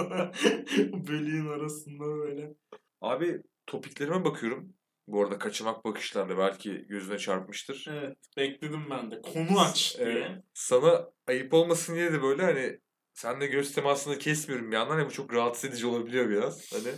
Bölüğün 1.07 1.47
arasında 1.47 2.05
böyle. 2.05 2.53
Abi 3.01 3.41
topiklerime 3.71 4.25
bakıyorum. 4.25 4.73
Bu 5.07 5.23
arada 5.23 5.37
kaçamak 5.39 5.85
bakışlarla 5.85 6.37
belki 6.37 6.85
gözüne 6.87 7.17
çarpmıştır. 7.17 7.85
Evet 7.89 8.17
bekledim 8.37 8.89
ben 8.89 9.11
de. 9.11 9.21
Konu 9.21 9.59
aç 9.59 9.97
diye. 9.97 10.07
Evet. 10.07 10.31
Sana 10.53 11.09
ayıp 11.27 11.53
olmasın 11.53 11.95
diye 11.95 12.13
de 12.13 12.21
böyle 12.21 12.43
hani 12.43 12.79
sen 13.13 13.41
de 13.41 13.47
göz 13.47 13.73
temasını 13.73 14.17
kesmiyorum 14.17 14.71
bir 14.71 14.75
yandan. 14.75 14.95
Hani 14.95 15.05
bu 15.05 15.11
çok 15.11 15.33
rahatsız 15.33 15.69
edici 15.69 15.87
olabiliyor 15.87 16.29
biraz. 16.29 16.73
Hani. 16.73 16.95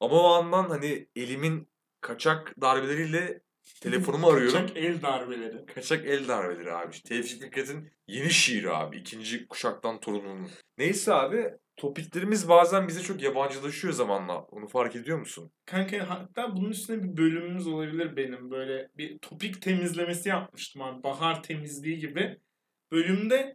Ama 0.00 0.14
o 0.14 0.32
andan 0.32 0.68
hani 0.68 1.08
elimin 1.16 1.72
kaçak 2.00 2.60
darbeleriyle 2.60 3.42
telefonumu 3.80 4.28
arıyorum. 4.28 4.60
Kaçak 4.60 4.76
el 4.76 5.02
darbeleri. 5.02 5.66
Kaçak 5.66 6.06
el 6.06 6.28
darbeleri 6.28 6.72
abi. 6.72 6.92
İşte 6.94 7.08
Tevfik 7.08 7.42
Fikret'in 7.42 7.90
yeni 8.06 8.30
şiiri 8.30 8.70
abi. 8.70 8.96
ikinci 8.96 9.46
kuşaktan 9.46 10.00
torununun. 10.00 10.50
Neyse 10.78 11.14
abi 11.14 11.50
topiklerimiz 11.76 12.48
bazen 12.48 12.88
bize 12.88 13.02
çok 13.02 13.22
yabancılaşıyor 13.22 13.94
zamanla. 13.94 14.38
Onu 14.38 14.68
fark 14.68 14.96
ediyor 14.96 15.18
musun? 15.18 15.52
Kanka 15.66 16.10
hatta 16.10 16.56
bunun 16.56 16.70
üstüne 16.70 17.02
bir 17.02 17.16
bölümümüz 17.16 17.66
olabilir 17.66 18.16
benim. 18.16 18.50
Böyle 18.50 18.88
bir 18.96 19.18
topik 19.18 19.62
temizlemesi 19.62 20.28
yapmıştım 20.28 20.82
abi. 20.82 21.02
Bahar 21.02 21.42
temizliği 21.42 21.98
gibi. 21.98 22.38
Bölümde 22.92 23.54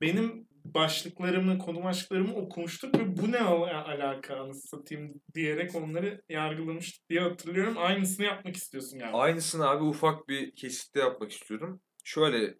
benim 0.00 0.48
başlıklarımı, 0.64 1.58
konu 1.58 1.84
başlıklarımı 1.84 2.34
okumuştuk 2.34 2.98
ve 2.98 3.16
bu 3.16 3.32
ne 3.32 3.38
al- 3.40 3.62
alaka 3.62 4.36
anasını 4.36 4.62
satayım 4.62 5.20
diyerek 5.34 5.74
onları 5.74 6.22
yargılamıştık 6.28 7.08
diye 7.10 7.20
hatırlıyorum. 7.20 7.74
Aynısını 7.78 8.26
yapmak 8.26 8.56
istiyorsun 8.56 8.98
yani. 8.98 9.16
Aynısını 9.16 9.68
abi 9.68 9.84
ufak 9.84 10.28
bir 10.28 10.54
kesitte 10.54 11.00
yapmak 11.00 11.32
istiyorum. 11.32 11.80
Şöyle 12.04 12.54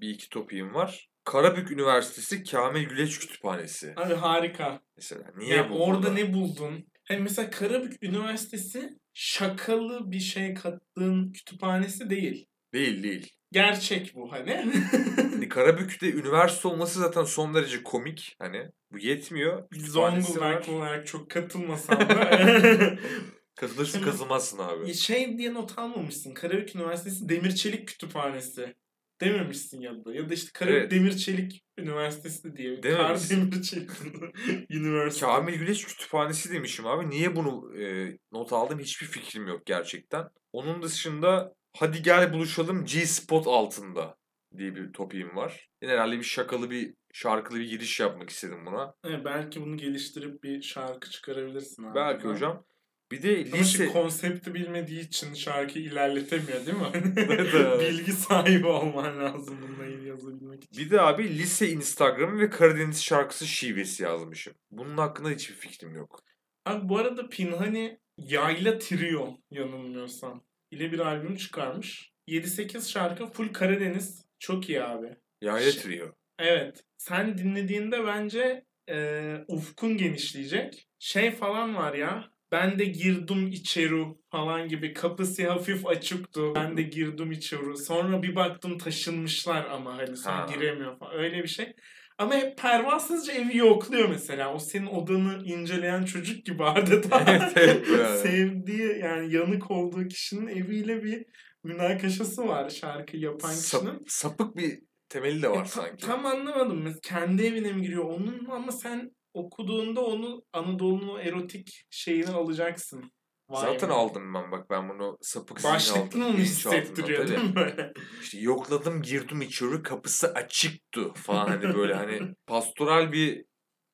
bir 0.00 0.08
iki 0.08 0.28
topiğim 0.28 0.74
var. 0.74 1.08
Karabük 1.24 1.70
Üniversitesi 1.70 2.44
Kamil 2.44 2.84
Güleç 2.88 3.18
Kütüphanesi. 3.18 3.94
Abi 3.96 4.14
harika. 4.14 4.80
Mesela 4.96 5.24
niye 5.36 5.56
ya 5.56 5.70
bu? 5.70 5.84
orada 5.84 6.12
ne 6.12 6.32
buldun? 6.34 6.86
Hani 7.04 7.20
mesela 7.20 7.50
Karabük 7.50 8.02
Üniversitesi 8.02 8.90
şakalı 9.14 10.10
bir 10.12 10.20
şey 10.20 10.54
kattığın 10.54 11.32
kütüphanesi 11.32 12.10
değil. 12.10 12.46
Değil 12.72 13.02
değil. 13.02 13.32
Gerçek 13.52 14.12
bu 14.14 14.32
hani. 14.32 14.72
Hani 15.16 15.48
Karabük'te 15.48 16.12
üniversite 16.12 16.68
olması 16.68 16.98
zaten 17.00 17.24
son 17.24 17.54
derece 17.54 17.82
komik. 17.82 18.36
Hani 18.38 18.70
bu 18.92 18.98
yetmiyor. 18.98 19.62
Zonguldak 19.72 20.68
olarak 20.68 21.06
çok 21.06 21.30
katılmasam 21.30 22.00
da 22.00 22.96
Katılırsın 23.56 24.02
kazılmazsın 24.02 24.58
abi. 24.58 24.94
şey 24.94 25.38
diye 25.38 25.54
not 25.54 25.78
almamışsın. 25.78 26.34
Karabük 26.34 26.76
Üniversitesi 26.76 27.28
Demir 27.28 27.54
Çelik 27.54 27.88
Kütüphanesi 27.88 28.74
dememişsin 29.20 29.80
ya 29.80 30.04
da. 30.04 30.14
Ya 30.14 30.28
da 30.28 30.34
işte 30.34 30.50
Karabük 30.54 30.76
Evet. 30.78 30.90
Demir 30.90 31.16
Çelik 31.16 31.64
Üniversitesi 31.78 32.56
diye. 32.56 32.80
Kar. 32.80 33.30
Demir 33.30 33.62
Çelik 33.62 33.90
Üniversitesi. 34.70 35.26
Kamil 35.26 35.54
Güleç 35.54 35.86
Kütüphanesi 35.86 36.52
demişim 36.52 36.86
abi. 36.86 37.10
Niye 37.10 37.36
bunu 37.36 37.80
e, 37.80 38.16
not 38.32 38.52
aldım 38.52 38.78
hiçbir 38.78 39.06
fikrim 39.06 39.46
yok 39.46 39.66
gerçekten. 39.66 40.24
Onun 40.52 40.82
dışında 40.82 41.54
hadi 41.78 42.02
gel 42.02 42.32
buluşalım 42.32 42.84
G-Spot 42.84 43.46
altında 43.46 44.16
diye 44.56 44.74
bir 44.74 44.92
topiğim 44.92 45.36
var. 45.36 45.68
Yine 45.82 45.92
herhalde 45.92 46.18
bir 46.18 46.22
şakalı 46.22 46.70
bir 46.70 46.94
şarkılı 47.12 47.58
bir 47.58 47.68
giriş 47.70 48.00
yapmak 48.00 48.30
istedim 48.30 48.66
buna. 48.66 48.94
Evet, 49.04 49.24
belki 49.24 49.60
bunu 49.60 49.76
geliştirip 49.76 50.42
bir 50.44 50.62
şarkı 50.62 51.10
çıkarabilirsin 51.10 51.84
abi. 51.84 51.94
Belki 51.94 52.22
Ha? 52.22 52.28
hocam. 52.34 52.64
Bir 53.12 53.22
de 53.22 53.28
Ama 53.52 53.56
lise... 53.62 53.64
şimdi 53.78 53.92
konsepti 53.92 54.54
bilmediği 54.54 55.00
için 55.00 55.34
şarkıyı 55.34 55.84
ilerletemiyor 55.84 56.66
değil 56.66 56.76
mi? 56.78 57.14
Evet. 57.28 57.80
Bilgi 57.80 58.12
sahibi 58.12 58.66
olman 58.66 59.18
lazım 59.20 59.58
bununla 59.62 59.86
ilgili 59.86 60.08
yazabilmek 60.08 60.64
için. 60.64 60.84
Bir 60.84 60.90
de 60.90 61.00
abi 61.00 61.38
lise 61.38 61.68
Instagram'ı 61.68 62.40
ve 62.40 62.50
Karadeniz 62.50 63.02
şarkısı 63.04 63.46
şivesi 63.46 64.02
yazmışım. 64.02 64.54
Bunun 64.70 64.98
hakkında 64.98 65.30
hiçbir 65.30 65.54
fikrim 65.54 65.94
yok. 65.96 66.20
Abi 66.66 66.88
bu 66.88 66.98
arada 66.98 67.28
Pinhani 67.28 68.00
Yayla 68.18 68.78
Trio 68.78 69.36
yanılmıyorsam 69.50 70.44
ile 70.70 70.92
bir 70.92 70.98
albüm 70.98 71.36
çıkarmış. 71.36 72.12
7-8 72.28 72.90
şarkı 72.90 73.26
full 73.26 73.52
Karadeniz. 73.52 74.24
Çok 74.38 74.68
iyi 74.68 74.82
abi. 74.82 75.16
Yayla 75.42 75.72
Ş- 75.72 75.80
Trio. 75.80 76.12
Evet. 76.38 76.84
Sen 76.98 77.38
dinlediğinde 77.38 78.06
bence 78.06 78.64
e, 78.90 79.36
ufkun 79.48 79.96
genişleyecek. 79.96 80.88
Şey 80.98 81.30
falan 81.30 81.76
var 81.76 81.94
ya. 81.94 82.24
ben 82.52 82.78
de 82.78 82.84
girdim 82.84 83.46
içeri 83.46 84.04
falan 84.30 84.68
gibi 84.68 84.92
kapısı 84.92 85.48
hafif 85.50 85.86
açıktı. 85.86 86.54
Ben 86.54 86.76
de 86.76 86.82
girdim 86.82 87.32
içeri. 87.32 87.76
Sonra 87.76 88.22
bir 88.22 88.36
baktım 88.36 88.78
taşınmışlar 88.78 89.64
ama 89.66 89.96
hani 89.98 90.16
sen 90.16 90.32
Ha. 90.32 90.46
giremiyor 90.54 90.98
falan. 90.98 91.14
Öyle 91.14 91.42
bir 91.42 91.48
şey. 91.48 91.72
Ama 92.18 92.34
hep 92.34 92.58
pervasızca 92.58 93.32
evi 93.32 93.56
yokluyor 93.56 94.08
mesela. 94.08 94.54
O 94.54 94.58
senin 94.58 94.86
odanı 94.86 95.42
inceleyen 95.44 96.04
çocuk 96.04 96.44
gibi 96.46 96.64
adeta. 96.64 97.24
Evet, 97.28 97.52
evet, 97.56 97.88
yani. 97.98 98.18
Sevdiği 98.18 98.98
yani 99.02 99.34
yanık 99.34 99.70
olduğu 99.70 100.08
kişinin 100.08 100.46
eviyle 100.48 101.02
bir 101.04 101.24
münakaşası 101.64 102.48
var 102.48 102.70
şarkı 102.70 103.16
yapan 103.16 103.50
Sap- 103.50 103.80
kişinin. 103.80 104.04
sapık 104.06 104.56
bir 104.56 104.78
temeli 105.08 105.42
de 105.42 105.50
var 105.50 105.64
E, 105.64 105.68
sanki. 105.68 106.06
Tam 106.06 106.26
anlamadım. 106.26 106.94
Kendi 107.02 107.46
evine 107.46 107.72
mi 107.72 107.82
giriyor 107.82 108.04
onun 108.04 108.44
ama 108.50 108.72
sen 108.72 109.10
okuduğunda 109.34 110.00
onu 110.04 110.42
Anadolu'nun 110.52 111.18
erotik 111.20 111.84
şeyini 111.90 112.28
alacaksın. 112.30 113.12
Vay 113.48 113.60
Zaten 113.72 113.88
be. 113.88 113.92
aldım 113.92 114.34
ben 114.34 114.52
bak 114.52 114.70
ben 114.70 114.88
bunu 114.88 115.18
sapık 115.20 115.64
Başlıktan 115.64 116.20
aldım. 116.20 116.36
hissettiriyor 116.36 117.18
tabii. 117.26 117.28
değil 117.36 117.50
mi 117.50 117.56
böyle? 117.56 117.92
İşte 118.22 118.38
yokladım 118.38 119.02
girdim 119.02 119.42
içeri 119.42 119.82
kapısı 119.82 120.32
açıktı 120.34 121.12
falan 121.12 121.46
hani 121.46 121.74
böyle 121.74 121.94
hani 121.94 122.34
pastoral 122.46 123.12
bir 123.12 123.44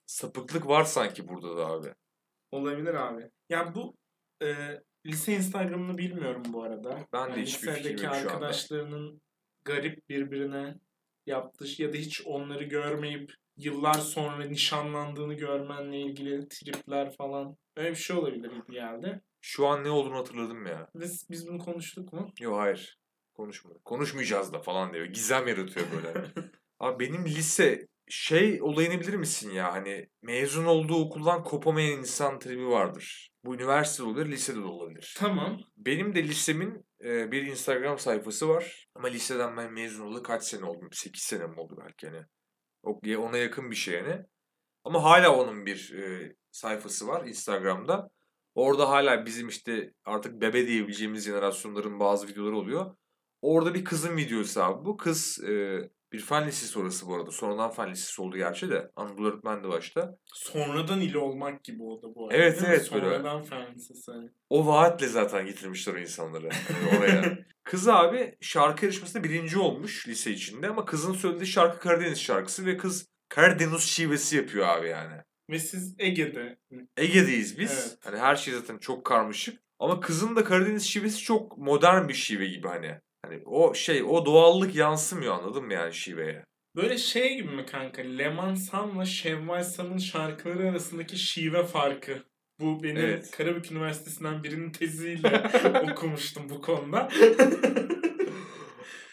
sapıklık 0.06 0.66
var 0.68 0.84
sanki 0.84 1.28
burada 1.28 1.56
da 1.56 1.66
abi. 1.66 1.88
Olabilir 2.50 2.94
abi. 2.94 3.30
Ya 3.48 3.74
bu 3.74 3.96
e, 4.42 4.54
lise 5.06 5.32
Instagram'ını 5.34 5.98
bilmiyorum 5.98 6.42
bu 6.48 6.62
arada. 6.62 6.98
Ben 7.12 7.26
de 7.26 7.30
Yani 7.30 7.42
hiçbir 7.42 7.72
fikrim 7.72 7.92
yok 7.92 8.00
şu 8.14 8.20
anda. 8.20 8.30
arkadaşlarının 8.32 9.20
garip 9.64 10.08
birbirine 10.08 10.74
yaptığı 11.26 11.82
ya 11.82 11.92
da 11.92 11.96
hiç 11.96 12.22
onları 12.26 12.64
görmeyip 12.64 13.32
yıllar 13.56 13.94
sonra 13.94 14.44
nişanlandığını 14.44 15.34
görmenle 15.34 16.00
ilgili 16.00 16.48
tripler 16.48 17.16
falan. 17.16 17.56
Öyle 17.76 17.90
bir 17.90 17.94
şey 17.96 18.16
olabilir 18.16 18.50
gibi 18.50 18.72
geldi. 18.72 19.20
Şu 19.46 19.66
an 19.66 19.84
ne 19.84 19.90
olduğunu 19.90 20.16
hatırladım 20.16 20.66
ya. 20.66 20.88
Biz, 20.94 21.30
biz 21.30 21.48
bunu 21.48 21.58
konuştuk 21.58 22.12
mu? 22.12 22.32
Yok 22.40 22.58
hayır. 22.58 22.98
Konuşma. 23.34 23.70
Konuşmayacağız 23.84 24.52
da 24.52 24.60
falan 24.60 24.92
diyor. 24.92 25.06
Gizem 25.06 25.48
yaratıyor 25.48 25.86
böyle. 25.96 26.26
Abi 26.80 27.06
benim 27.06 27.24
lise 27.24 27.88
şey 28.08 28.62
olayını 28.62 29.00
bilir 29.00 29.14
misin 29.14 29.50
ya? 29.50 29.72
Hani 29.72 30.08
mezun 30.22 30.64
olduğu 30.64 30.96
okuldan 30.96 31.44
kopamayan 31.44 31.98
insan 31.98 32.38
tribi 32.38 32.66
vardır. 32.66 33.30
Bu 33.44 33.54
üniversite 33.54 34.02
olabilir, 34.02 34.26
lisede 34.26 34.56
de 34.56 34.66
olabilir. 34.66 35.14
Tamam. 35.18 35.60
Benim 35.76 36.14
de 36.14 36.22
lisemin 36.22 36.86
e, 37.04 37.32
bir 37.32 37.42
Instagram 37.42 37.98
sayfası 37.98 38.48
var. 38.48 38.88
Ama 38.94 39.08
liseden 39.08 39.56
ben 39.56 39.72
mezun 39.72 40.06
olalı 40.06 40.22
kaç 40.22 40.44
sene 40.44 40.64
oldu? 40.64 40.88
8 40.92 41.22
sene 41.22 41.46
mi 41.46 41.60
oldu 41.60 41.78
belki 41.84 42.08
hani. 42.08 43.16
Ona 43.16 43.36
yakın 43.36 43.70
bir 43.70 43.76
şey 43.76 43.94
yani. 43.94 44.22
Ama 44.84 45.02
hala 45.04 45.36
onun 45.36 45.66
bir 45.66 45.92
e, 45.94 46.34
sayfası 46.50 47.06
var 47.08 47.26
Instagram'da. 47.26 48.10
Orada 48.54 48.88
hala 48.88 49.26
bizim 49.26 49.48
işte 49.48 49.94
artık 50.04 50.40
bebe 50.40 50.66
diyebileceğimiz 50.66 51.24
jenerasyonların 51.24 52.00
bazı 52.00 52.28
videoları 52.28 52.56
oluyor. 52.56 52.96
Orada 53.42 53.74
bir 53.74 53.84
kızın 53.84 54.16
videosu 54.16 54.62
abi. 54.62 54.84
Bu 54.84 54.96
kız 54.96 55.44
e, 55.44 55.80
bir 56.12 56.20
fen 56.20 56.46
lisesi 56.46 56.78
orası 56.78 57.06
bu 57.06 57.14
arada. 57.14 57.30
Sonradan 57.30 57.70
fen 57.70 57.90
lisesi 57.90 58.22
oldu 58.22 58.36
gerçi 58.36 58.70
de. 58.70 58.90
Anadolu 58.96 59.28
öğretmendi 59.28 59.68
başta. 59.68 60.18
Sonradan 60.24 61.00
ili 61.00 61.18
olmak 61.18 61.64
gibi 61.64 61.82
o 61.82 62.02
da 62.02 62.14
bu 62.14 62.24
arada. 62.24 62.36
Evet, 62.36 62.62
evet, 62.66 62.92
böyle. 62.92 63.04
Sonradan 63.04 63.42
fen 63.42 63.74
lisesi. 63.74 64.12
hani. 64.12 64.30
O 64.50 64.66
vaatle 64.66 65.06
zaten 65.06 65.46
getirmişler 65.46 65.94
o 65.94 65.98
insanları 65.98 66.48
hani 66.50 66.98
oraya. 66.98 67.38
Kız 67.64 67.88
abi 67.88 68.36
şarkı 68.40 68.84
yarışmasında 68.84 69.24
birinci 69.24 69.58
olmuş 69.58 70.08
lise 70.08 70.30
içinde 70.30 70.68
ama 70.68 70.84
kızın 70.84 71.12
söylediği 71.12 71.46
şarkı 71.46 71.78
Karadeniz 71.78 72.20
şarkısı 72.20 72.66
ve 72.66 72.76
kız 72.76 73.08
Karadeniz 73.28 73.80
şivesi 73.80 74.36
yapıyor 74.36 74.68
abi 74.68 74.88
yani. 74.88 75.22
Ve 75.50 75.58
siz 75.58 75.94
Ege'de. 75.98 76.58
Ege'deyiz 76.96 77.58
biz. 77.58 77.72
Evet. 77.72 77.98
Hani 78.04 78.18
her 78.18 78.36
şey 78.36 78.54
zaten 78.54 78.78
çok 78.78 79.04
karmaşık. 79.04 79.60
Ama 79.78 80.00
kızın 80.00 80.36
da 80.36 80.44
Karadeniz 80.44 80.82
şivesi 80.82 81.18
çok 81.18 81.58
modern 81.58 82.08
bir 82.08 82.14
şive 82.14 82.46
gibi 82.46 82.68
hani. 82.68 83.00
Hani 83.24 83.42
o 83.44 83.74
şey 83.74 84.02
o 84.02 84.26
doğallık 84.26 84.74
yansımıyor 84.74 85.34
anladın 85.34 85.64
mı 85.64 85.72
yani 85.72 85.94
şiveye? 85.94 86.44
Böyle 86.76 86.98
şey 86.98 87.36
gibi 87.36 87.50
mi 87.50 87.66
kanka? 87.66 88.02
Leman 88.02 88.54
Sam'la 88.54 89.04
Şevval 89.04 89.62
Sam'ın 89.62 89.98
şarkıları 89.98 90.70
arasındaki 90.70 91.18
şive 91.18 91.64
farkı. 91.64 92.22
Bu 92.60 92.82
benim 92.82 92.96
Evet. 92.96 93.30
Karabük 93.30 93.72
Üniversitesi'nden 93.72 94.42
birinin 94.42 94.70
teziyle 94.72 95.50
okumuştum 95.92 96.50
bu 96.50 96.62
konuda. 96.62 97.08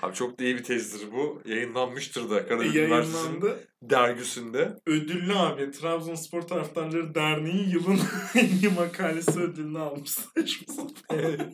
Abi 0.01 0.13
çok 0.15 0.39
da 0.39 0.43
iyi 0.43 0.55
bir 0.55 0.63
tezdir 0.63 1.12
bu. 1.12 1.41
Yayınlanmıştır 1.46 2.29
da 2.29 2.48
Karadeniz 2.48 2.75
Üniversitesi'nin 2.75 3.28
Yayınlandı. 3.30 3.67
dergisinde. 3.82 4.76
Ödüllü 4.86 5.34
abi. 5.36 5.71
Trabzonspor 5.71 6.41
Taraftarları 6.41 7.15
Derneği 7.15 7.69
yılın 7.73 7.99
en 8.36 8.45
iyi 8.47 8.69
makalesi 8.78 9.39
ödülünü 9.39 9.80
almış. 9.80 10.12
Sapan. 10.67 11.54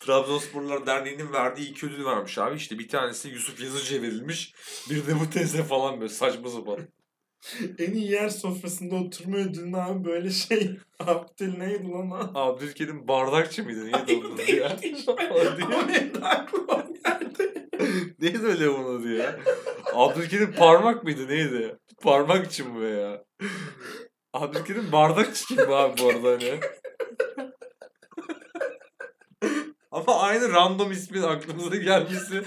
Trabzonsporlar 0.00 0.86
Derneği'nin 0.86 1.32
verdiği 1.32 1.70
iki 1.70 1.86
ödül 1.86 2.04
varmış 2.04 2.38
abi. 2.38 2.56
İşte 2.56 2.78
bir 2.78 2.88
tanesi 2.88 3.28
Yusuf 3.28 3.60
Yazıcı'ya 3.60 4.02
verilmiş. 4.02 4.54
Bir 4.90 5.06
de 5.06 5.20
bu 5.20 5.30
teze 5.30 5.62
falan 5.64 6.00
böyle 6.00 6.12
saçma 6.12 6.48
sapan. 6.48 6.78
en 7.78 7.92
iyi 7.92 8.10
yer 8.10 8.28
sofrasında 8.28 8.94
oturma 8.96 9.36
ödülünü 9.36 9.76
abi 9.76 10.04
böyle 10.04 10.30
şey. 10.30 10.70
Abdül 11.00 11.58
neydi 11.58 11.88
lan 11.88 12.10
o? 12.10 12.38
Abdülkerim 12.38 13.08
bardakçı 13.08 13.64
mıydı? 13.64 13.84
Neydi 13.84 14.16
onun 14.24 14.34
adı 14.34 14.50
ya? 14.52 14.76
Ama 15.16 15.58
benim 15.58 16.14
de 16.14 16.18
aklıma 16.22 16.86
geldi. 17.04 17.65
Neydi 18.20 18.46
öyle 18.46 18.68
onun 18.68 19.00
adı 19.00 19.12
ya? 19.16 19.40
Abdülkerim 19.94 20.52
parmak 20.52 21.04
mıydı 21.04 21.28
neydi? 21.28 21.76
Parmakçı 22.02 22.68
mı 22.68 22.82
be 22.82 22.88
ya? 22.88 23.24
Abdülkerim 24.32 24.92
bardakçı 24.92 25.46
kim 25.46 25.72
abi 25.72 26.02
bu 26.02 26.08
arada 26.08 26.28
hani? 26.28 26.60
Ama 29.90 30.20
aynı 30.20 30.52
random 30.52 30.92
ismin 30.92 31.22
aklımıza 31.22 31.76
gelmesi 31.76 32.42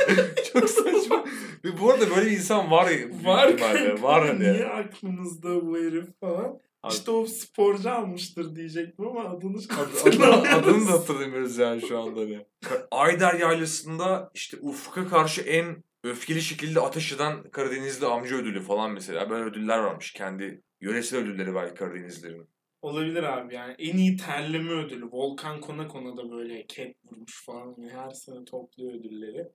çok 0.53 0.69
saçma. 0.69 1.25
Ve 1.65 1.79
bu 1.81 1.91
arada 1.91 2.09
böyle 2.09 2.25
bir 2.25 2.31
insan 2.31 2.71
var. 2.71 2.89
Var. 3.23 3.53
Var 4.01 4.27
hani. 4.27 4.39
Niye 4.39 4.65
aklımızda 4.65 5.67
bu 5.67 5.77
herif 5.77 6.05
falan? 6.19 6.59
Abi- 6.83 6.93
İşte 6.93 7.11
o 7.11 7.25
sporcu 7.25 7.91
almıştır 7.91 8.55
diyecektim 8.55 9.07
ama 9.07 9.23
adını 9.29 9.57
Ad- 9.57 9.71
hatırlamıyorum. 9.77 10.39
adını, 10.39 10.55
adını 10.55 10.87
da 10.87 10.91
hatırlamıyoruz 10.91 11.57
yani 11.57 11.81
şu 11.81 11.99
anda 11.99 12.19
hani. 12.19 12.45
Ayder 12.91 13.33
Yaylası'nda 13.33 14.31
işte 14.33 14.57
Ufuk'a 14.61 15.07
karşı 15.07 15.41
en 15.41 15.83
öfkeli 16.03 16.41
şekilde 16.41 16.79
ateş 16.79 17.11
eden 17.13 17.43
Karadenizli 17.49 18.05
amca 18.05 18.35
ödülü 18.35 18.61
falan 18.61 18.91
mesela. 18.91 19.29
Böyle 19.29 19.43
ödüller 19.43 19.79
varmış. 19.79 20.13
Kendi 20.13 20.61
yöresel 20.81 21.19
ödülleri 21.19 21.55
belki 21.55 21.73
Karadenizlerin. 21.75 22.49
Olabilir 22.81 23.23
abi 23.23 23.55
yani. 23.55 23.75
En 23.79 23.97
iyi 23.97 24.17
terleme 24.17 24.71
ödülü. 24.71 25.05
Volkan 25.11 25.61
Konakon'a 25.61 26.17
da 26.17 26.31
böyle 26.31 26.65
ket 26.67 26.95
vurmuş 27.05 27.45
falan. 27.45 27.75
Her 27.91 28.09
sene 28.09 28.45
topluyor 28.45 28.93
ödülleri. 28.93 29.47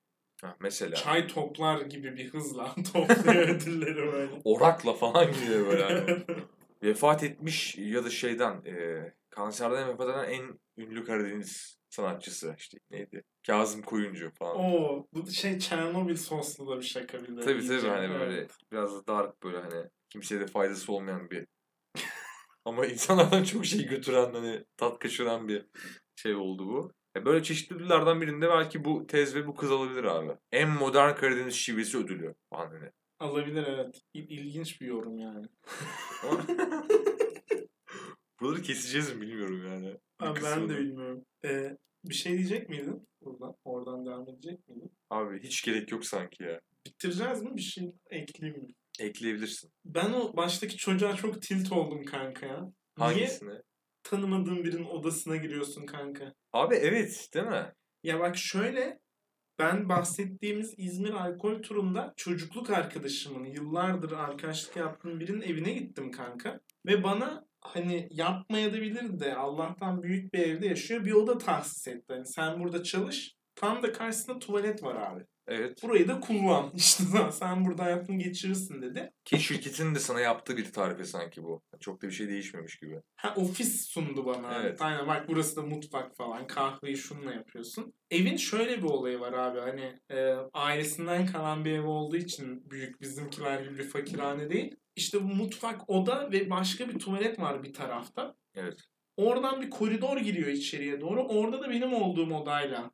Ha, 0.42 0.56
mesela. 0.60 0.94
Çay 0.96 1.26
toplar 1.26 1.80
gibi 1.80 2.16
bir 2.16 2.28
hızla 2.28 2.74
topluyor 2.92 3.48
ödülleri 3.48 4.12
böyle. 4.12 4.32
Orakla 4.44 4.92
falan 4.92 5.32
gidiyor 5.32 5.66
böyle. 5.66 6.06
Vefat 6.84 7.22
etmiş 7.22 7.78
ya 7.78 8.04
da 8.04 8.10
şeyden 8.10 8.64
e, 8.66 9.12
kanserden 9.30 9.88
vefat 9.88 10.08
eden 10.08 10.24
en 10.24 10.58
ünlü 10.76 11.04
Karadeniz 11.04 11.78
sanatçısı 11.90 12.54
işte 12.58 12.78
neydi? 12.90 13.24
Kazım 13.46 13.82
Koyuncu 13.82 14.30
falan. 14.38 14.56
Oo, 14.56 15.06
bu 15.12 15.30
şey 15.30 15.58
Çernobil 15.58 16.16
soslu 16.16 16.68
da 16.68 16.76
bir 16.76 16.84
şaka 16.84 17.18
bir 17.22 17.36
de. 17.36 17.40
Tabii 17.40 17.66
tabii 17.66 17.74
iyice. 17.74 17.88
hani 17.88 18.04
Evet. 18.06 18.20
böyle 18.20 18.46
biraz 18.72 18.94
da 18.94 19.06
dark 19.06 19.42
böyle 19.42 19.58
hani 19.58 19.90
kimseye 20.10 20.40
de 20.40 20.46
faydası 20.46 20.92
olmayan 20.92 21.30
bir 21.30 21.46
ama 22.64 22.86
insanlardan 22.86 23.44
çok 23.44 23.66
şey 23.66 23.86
götüren 23.86 24.34
hani 24.34 24.64
tat 24.76 24.98
kaçıran 24.98 25.48
bir 25.48 25.66
şey 26.16 26.34
oldu 26.34 26.66
bu. 26.66 26.92
E 27.16 27.24
böyle 27.24 27.42
çeşitli 27.42 27.76
ödüllerden 27.76 28.20
birinde 28.20 28.48
belki 28.48 28.84
bu 28.84 29.06
tez 29.06 29.34
ve 29.34 29.46
bu 29.46 29.54
kız 29.54 29.70
alabilir 29.72 30.04
abi. 30.04 30.32
En 30.52 30.70
modern 30.70 31.14
Karadeniz 31.14 31.54
şivesi 31.54 31.98
ödülü 31.98 32.34
falan 32.50 32.66
hani. 32.70 32.90
Alabilir 33.28 33.64
evet. 33.66 34.00
İl- 34.14 34.28
İlginç 34.30 34.80
bir 34.80 34.86
yorum 34.86 35.18
yani. 35.18 35.46
Buraları 38.40 38.62
keseceğiz 38.62 39.14
mi 39.14 39.20
bilmiyorum 39.20 39.66
yani. 39.66 39.86
Bir 40.20 40.26
Abi 40.26 40.34
ben 40.36 40.42
kısmını. 40.42 40.68
de 40.68 40.78
bilmiyorum. 40.78 41.24
Ee, 41.44 41.76
bir 42.04 42.14
şey 42.14 42.38
diyecek 42.38 42.68
miydin 42.68 43.08
buradan? 43.20 43.54
Oradan 43.64 44.06
devam 44.06 44.28
edecek 44.28 44.68
miydin? 44.68 44.92
Abi 45.10 45.42
hiç 45.42 45.62
gerek 45.62 45.92
yok 45.92 46.06
sanki 46.06 46.42
ya. 46.42 46.60
Bitireceğiz 46.86 47.42
mi? 47.42 47.56
Bir 47.56 47.62
şey 47.62 47.92
ekleyeyim 48.10 48.62
mi? 48.62 48.68
Ekleyebilirsin. 49.00 49.70
Ben 49.84 50.12
o 50.12 50.36
baştaki 50.36 50.76
çocuğa 50.76 51.16
çok 51.16 51.42
tilt 51.42 51.72
oldum 51.72 52.04
kanka 52.04 52.46
ya. 52.46 52.72
Niye 52.98 53.28
tanımadığın 54.02 54.64
birinin 54.64 54.84
odasına 54.84 55.36
giriyorsun 55.36 55.86
kanka? 55.86 56.34
Abi 56.52 56.74
evet 56.74 57.28
değil 57.34 57.46
mi? 57.46 57.72
Ya 58.02 58.20
bak 58.20 58.36
şöyle 58.36 58.98
ben 59.58 59.88
bahsettiğimiz 59.88 60.74
İzmir 60.76 61.10
alkol 61.10 61.62
turunda 61.62 62.14
çocukluk 62.16 62.70
arkadaşımın 62.70 63.44
yıllardır 63.44 64.12
arkadaşlık 64.12 64.76
yaptığım 64.76 65.20
birinin 65.20 65.40
evine 65.40 65.72
gittim 65.72 66.10
kanka. 66.10 66.60
Ve 66.86 67.04
bana 67.04 67.46
hani 67.60 68.08
yapmaya 68.10 68.72
da 68.72 68.80
bilir 68.80 69.20
de 69.20 69.34
Allah'tan 69.36 70.02
büyük 70.02 70.34
bir 70.34 70.38
evde 70.38 70.66
yaşıyor 70.66 71.04
bir 71.04 71.12
oda 71.12 71.38
tahsis 71.38 71.88
etti. 71.88 72.04
Hani 72.08 72.26
sen 72.26 72.60
burada 72.60 72.82
çalış 72.82 73.34
tam 73.54 73.82
da 73.82 73.92
karşısında 73.92 74.38
tuvalet 74.38 74.82
var 74.82 74.94
abi. 74.94 75.24
Evet. 75.46 75.82
Burayı 75.82 76.08
da 76.08 76.20
kullan. 76.20 76.70
İşte 76.74 77.04
sen 77.32 77.64
burada 77.64 77.84
hayatını 77.84 78.18
geçirirsin 78.18 78.82
dedi. 78.82 79.12
Ki 79.24 79.40
şirketin 79.40 79.94
de 79.94 79.98
sana 79.98 80.20
yaptığı 80.20 80.56
bir 80.56 80.72
tarife 80.72 81.04
sanki 81.04 81.42
bu. 81.42 81.62
Çok 81.80 82.02
da 82.02 82.06
bir 82.06 82.12
şey 82.12 82.28
değişmemiş 82.28 82.78
gibi. 82.78 83.00
Ha 83.16 83.34
ofis 83.36 83.86
sundu 83.88 84.26
bana. 84.26 84.60
Evet. 84.60 84.82
Aynen 84.82 85.06
bak 85.06 85.28
burası 85.28 85.56
da 85.56 85.62
mutfak 85.62 86.16
falan. 86.16 86.46
Kahveyi 86.46 86.96
şununla 86.96 87.32
yapıyorsun. 87.32 87.94
Evin 88.10 88.36
şöyle 88.36 88.78
bir 88.78 88.88
olayı 88.88 89.20
var 89.20 89.32
abi. 89.32 89.60
Hani 89.60 90.00
e, 90.10 90.34
ailesinden 90.52 91.26
kalan 91.26 91.64
bir 91.64 91.72
ev 91.72 91.86
olduğu 91.86 92.16
için 92.16 92.70
büyük 92.70 93.00
bizimkiler 93.00 93.60
gibi 93.62 93.78
bir 93.78 93.88
fakirhane 93.88 94.50
değil. 94.50 94.76
İşte 94.96 95.22
bu 95.22 95.26
mutfak, 95.26 95.90
oda 95.90 96.32
ve 96.32 96.50
başka 96.50 96.88
bir 96.88 96.98
tuvalet 96.98 97.38
var 97.38 97.62
bir 97.62 97.72
tarafta. 97.72 98.34
Evet. 98.54 98.80
Oradan 99.16 99.62
bir 99.62 99.70
koridor 99.70 100.16
giriyor 100.16 100.48
içeriye 100.48 101.00
doğru. 101.00 101.22
Orada 101.22 101.62
da 101.62 101.70
benim 101.70 101.94
olduğum 101.94 102.34
odayla 102.34 102.90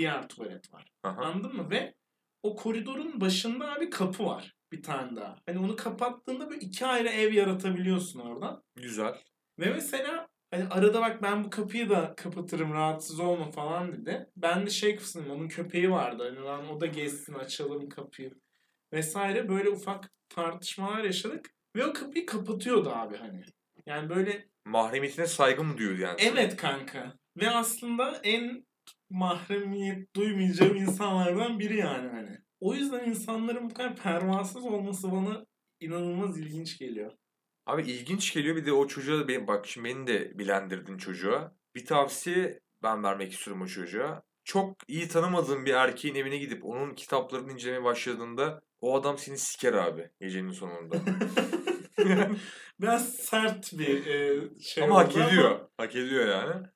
diğer 0.00 0.28
tuvalet 0.28 0.74
var. 0.74 0.92
Aha. 1.02 1.22
Anladın 1.22 1.56
mı? 1.56 1.70
Ve 1.70 1.94
o 2.42 2.56
koridorun 2.56 3.20
başında 3.20 3.72
abi 3.72 3.90
kapı 3.90 4.24
var. 4.24 4.54
Bir 4.72 4.82
tane 4.82 5.16
daha. 5.16 5.36
Hani 5.46 5.58
onu 5.58 5.76
kapattığında 5.76 6.50
böyle 6.50 6.60
iki 6.60 6.86
ayrı 6.86 7.08
ev 7.08 7.32
yaratabiliyorsun 7.32 8.20
oradan. 8.20 8.62
Güzel. 8.76 9.14
Ve 9.58 9.70
mesela 9.70 10.28
hani 10.50 10.64
arada 10.68 11.00
bak 11.00 11.22
ben 11.22 11.44
bu 11.44 11.50
kapıyı 11.50 11.90
da 11.90 12.14
kapatırım 12.16 12.72
rahatsız 12.72 13.20
olma 13.20 13.50
falan 13.50 13.92
dedi. 13.92 14.26
Ben 14.36 14.66
de 14.66 14.70
şey 14.70 14.96
kısmım 14.96 15.30
onun 15.30 15.48
köpeği 15.48 15.90
vardı. 15.90 16.22
Hani 16.28 16.44
lan 16.44 16.68
o 16.68 16.80
da 16.80 16.86
geçsin 16.86 17.34
açalım 17.34 17.88
kapıyı 17.88 18.34
vesaire 18.92 19.48
böyle 19.48 19.70
ufak 19.70 20.10
tartışmalar 20.28 21.04
yaşadık. 21.04 21.50
Ve 21.76 21.86
o 21.86 21.92
kapıyı 21.92 22.26
kapatıyordu 22.26 22.90
abi 22.90 23.16
hani. 23.16 23.44
Yani 23.86 24.08
böyle 24.08 24.48
Mahremiyetine 24.64 25.26
saygım 25.26 25.78
duyuyor 25.78 25.98
yani. 25.98 26.16
evet 26.20 26.56
kanka. 26.56 27.12
Ve 27.36 27.50
aslında 27.50 28.20
en 28.22 28.66
mahremiyet 29.10 30.16
duymayacağım 30.16 30.76
insanlardan 30.76 31.58
biri 31.58 31.76
yani 31.76 32.08
hani. 32.08 32.38
O 32.60 32.74
yüzden 32.74 33.04
insanların 33.04 33.70
bu 33.70 33.74
kadar 33.74 33.96
pervasız 33.96 34.64
olması 34.64 35.12
bana 35.12 35.46
inanılmaz 35.80 36.38
ilginç 36.38 36.78
geliyor. 36.78 37.12
Abi 37.66 37.82
ilginç 37.82 38.34
geliyor 38.34 38.56
bir 38.56 38.66
de 38.66 38.72
o 38.72 38.86
çocuğa 38.86 39.28
benim, 39.28 39.46
bak 39.46 39.66
şimdi 39.66 39.88
beni 39.88 40.06
de 40.06 40.38
bilendirdin 40.38 40.98
çocuğa. 40.98 41.54
Bir 41.74 41.86
tavsiye 41.86 42.60
ben 42.82 43.02
vermek 43.02 43.32
istiyorum 43.32 43.62
o 43.62 43.66
çocuğa. 43.66 44.22
Çok 44.44 44.76
iyi 44.88 45.08
tanımadığın 45.08 45.66
bir 45.66 45.74
erkeğin 45.74 46.14
evine 46.14 46.36
gidip 46.38 46.64
onun 46.64 46.94
kitaplarını 46.94 47.52
incelemeye 47.52 47.84
başladığında 47.84 48.60
o 48.80 49.00
adam 49.00 49.18
seni 49.18 49.38
siker 49.38 49.72
abi 49.72 50.10
gecenin 50.20 50.52
sonunda. 50.52 50.96
Biraz 52.80 53.14
sert 53.14 53.78
bir 53.78 54.06
e, 54.06 54.40
şey 54.60 54.84
ama 54.84 54.98
hak 54.98 55.16
ediyor. 55.16 55.60
Hak 55.76 55.96
ediyor 55.96 56.28
yani. 56.28 56.66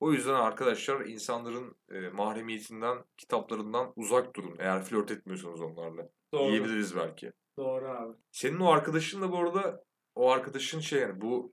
O 0.00 0.12
yüzden 0.12 0.34
arkadaşlar 0.34 1.00
insanların 1.00 1.76
e, 1.92 2.08
mahremiyetinden, 2.08 2.98
kitaplarından 3.16 3.92
uzak 3.96 4.36
durun. 4.36 4.56
Eğer 4.58 4.82
flört 4.82 5.10
etmiyorsanız 5.10 5.60
onlarla. 5.60 6.08
Doğru. 6.32 6.50
Diyebiliriz 6.50 6.96
belki. 6.96 7.32
Doğru 7.56 7.88
abi. 7.88 8.16
Senin 8.32 8.60
o 8.60 8.70
arkadaşın 8.70 9.22
da 9.22 9.32
bu 9.32 9.38
arada 9.38 9.84
o 10.14 10.30
arkadaşın 10.30 10.80
şey 10.80 11.00
yani 11.00 11.20
bu 11.20 11.52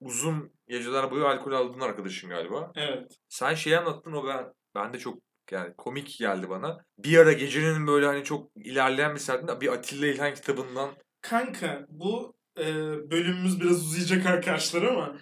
uzun 0.00 0.52
geceler 0.68 1.10
boyu 1.10 1.26
alkol 1.26 1.52
aldığın 1.52 1.80
arkadaşın 1.80 2.30
galiba. 2.30 2.72
Evet. 2.76 3.12
Sen 3.28 3.54
şeyi 3.54 3.78
anlattın 3.78 4.12
o 4.12 4.26
ben 4.26 4.52
ben 4.74 4.92
de 4.92 4.98
çok 4.98 5.18
yani 5.50 5.74
komik 5.78 6.18
geldi 6.18 6.50
bana. 6.50 6.84
Bir 6.98 7.18
ara 7.18 7.32
gecenin 7.32 7.86
böyle 7.86 8.06
hani 8.06 8.24
çok 8.24 8.50
ilerleyen 8.56 9.14
bir 9.14 9.20
saatinde 9.20 9.60
bir 9.60 9.72
Atilla 9.72 10.06
İlhan 10.06 10.34
kitabından 10.34 10.90
Kanka 11.20 11.86
bu 11.88 12.36
e, 12.58 12.64
bölümümüz 13.10 13.60
biraz 13.60 13.86
uzayacak 13.86 14.26
arkadaşlar 14.26 14.82
ama 14.82 15.16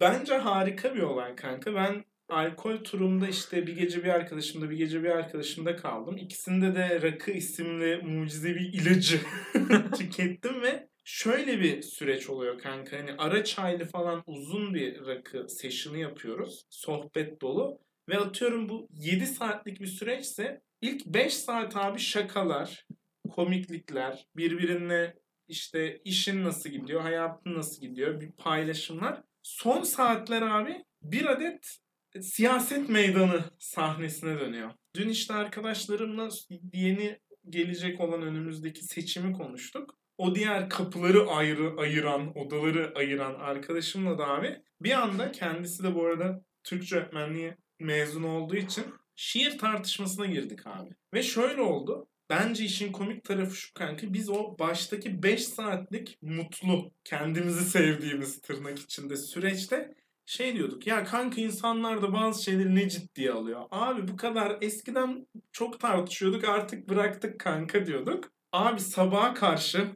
bence 0.00 0.36
harika 0.36 0.94
bir 0.94 1.02
olay 1.02 1.36
kanka. 1.36 1.74
Ben 1.74 2.04
alkol 2.30 2.76
turumda 2.76 3.28
işte 3.28 3.66
bir 3.66 3.76
gece 3.76 4.04
bir 4.04 4.08
arkadaşımda 4.08 4.70
bir 4.70 4.76
gece 4.76 5.02
bir 5.02 5.08
arkadaşımda 5.08 5.76
kaldım. 5.76 6.16
İkisinde 6.16 6.74
de 6.74 7.02
rakı 7.02 7.30
isimli 7.30 7.96
mucizevi 7.96 8.62
ilacı 8.62 9.20
tükettim 9.98 10.62
ve 10.62 10.88
şöyle 11.04 11.60
bir 11.60 11.82
süreç 11.82 12.30
oluyor 12.30 12.58
kanka. 12.58 12.98
Hani 12.98 13.12
ara 13.18 13.44
çaylı 13.44 13.84
falan 13.84 14.22
uzun 14.26 14.74
bir 14.74 15.06
rakı 15.06 15.48
session'ı 15.48 15.98
yapıyoruz. 15.98 16.66
Sohbet 16.70 17.40
dolu. 17.40 17.78
Ve 18.08 18.18
atıyorum 18.18 18.68
bu 18.68 18.88
7 18.92 19.26
saatlik 19.26 19.80
bir 19.80 19.86
süreçse 19.86 20.62
ilk 20.80 21.06
5 21.06 21.34
saat 21.34 21.76
abi 21.76 21.98
şakalar, 21.98 22.86
komiklikler, 23.30 24.26
birbirine 24.36 25.14
işte 25.48 26.00
işin 26.04 26.44
nasıl 26.44 26.70
gidiyor, 26.70 27.00
hayatın 27.00 27.54
nasıl 27.54 27.80
gidiyor, 27.82 28.20
bir 28.20 28.32
paylaşımlar. 28.32 29.22
Son 29.42 29.82
saatler 29.82 30.42
abi 30.42 30.84
bir 31.02 31.26
adet 31.26 31.78
siyaset 32.20 32.88
meydanı 32.88 33.44
sahnesine 33.58 34.40
dönüyor. 34.40 34.70
Dün 34.96 35.08
işte 35.08 35.34
arkadaşlarımla 35.34 36.28
yeni 36.72 37.18
gelecek 37.48 38.00
olan 38.00 38.22
önümüzdeki 38.22 38.84
seçimi 38.84 39.32
konuştuk. 39.32 39.94
O 40.18 40.34
diğer 40.34 40.68
kapıları 40.68 41.26
ayrı 41.26 41.80
ayıran, 41.80 42.38
odaları 42.38 42.92
ayıran 42.96 43.34
arkadaşımla 43.34 44.18
da 44.18 44.26
abi 44.28 44.62
bir 44.80 45.02
anda 45.02 45.32
kendisi 45.32 45.82
de 45.82 45.94
bu 45.94 46.06
arada 46.06 46.44
Türkçe 46.64 46.96
öğretmenliği 46.96 47.54
mezun 47.80 48.22
olduğu 48.22 48.56
için 48.56 48.84
şiir 49.16 49.58
tartışmasına 49.58 50.26
girdik 50.26 50.66
abi. 50.66 50.90
Ve 51.14 51.22
şöyle 51.22 51.62
oldu. 51.62 52.08
Bence 52.30 52.64
işin 52.64 52.92
komik 52.92 53.24
tarafı 53.24 53.56
şu 53.56 53.74
kanka. 53.74 54.12
Biz 54.12 54.30
o 54.30 54.58
baştaki 54.58 55.22
5 55.22 55.46
saatlik 55.46 56.18
mutlu, 56.22 56.92
kendimizi 57.04 57.70
sevdiğimiz 57.70 58.40
tırnak 58.40 58.78
içinde 58.78 59.16
süreçte 59.16 59.94
şey 60.30 60.56
diyorduk. 60.56 60.86
Ya 60.86 61.04
kanka 61.04 61.40
insanlar 61.40 62.02
da 62.02 62.12
bazı 62.12 62.44
şeyleri 62.44 62.74
ne 62.74 62.88
ciddiye 62.88 63.32
alıyor. 63.32 63.62
Abi 63.70 64.08
bu 64.08 64.16
kadar 64.16 64.58
eskiden 64.60 65.26
çok 65.52 65.80
tartışıyorduk 65.80 66.44
artık 66.44 66.88
bıraktık 66.88 67.40
kanka 67.40 67.86
diyorduk. 67.86 68.30
Abi 68.52 68.80
sabaha 68.80 69.34
karşı 69.34 69.78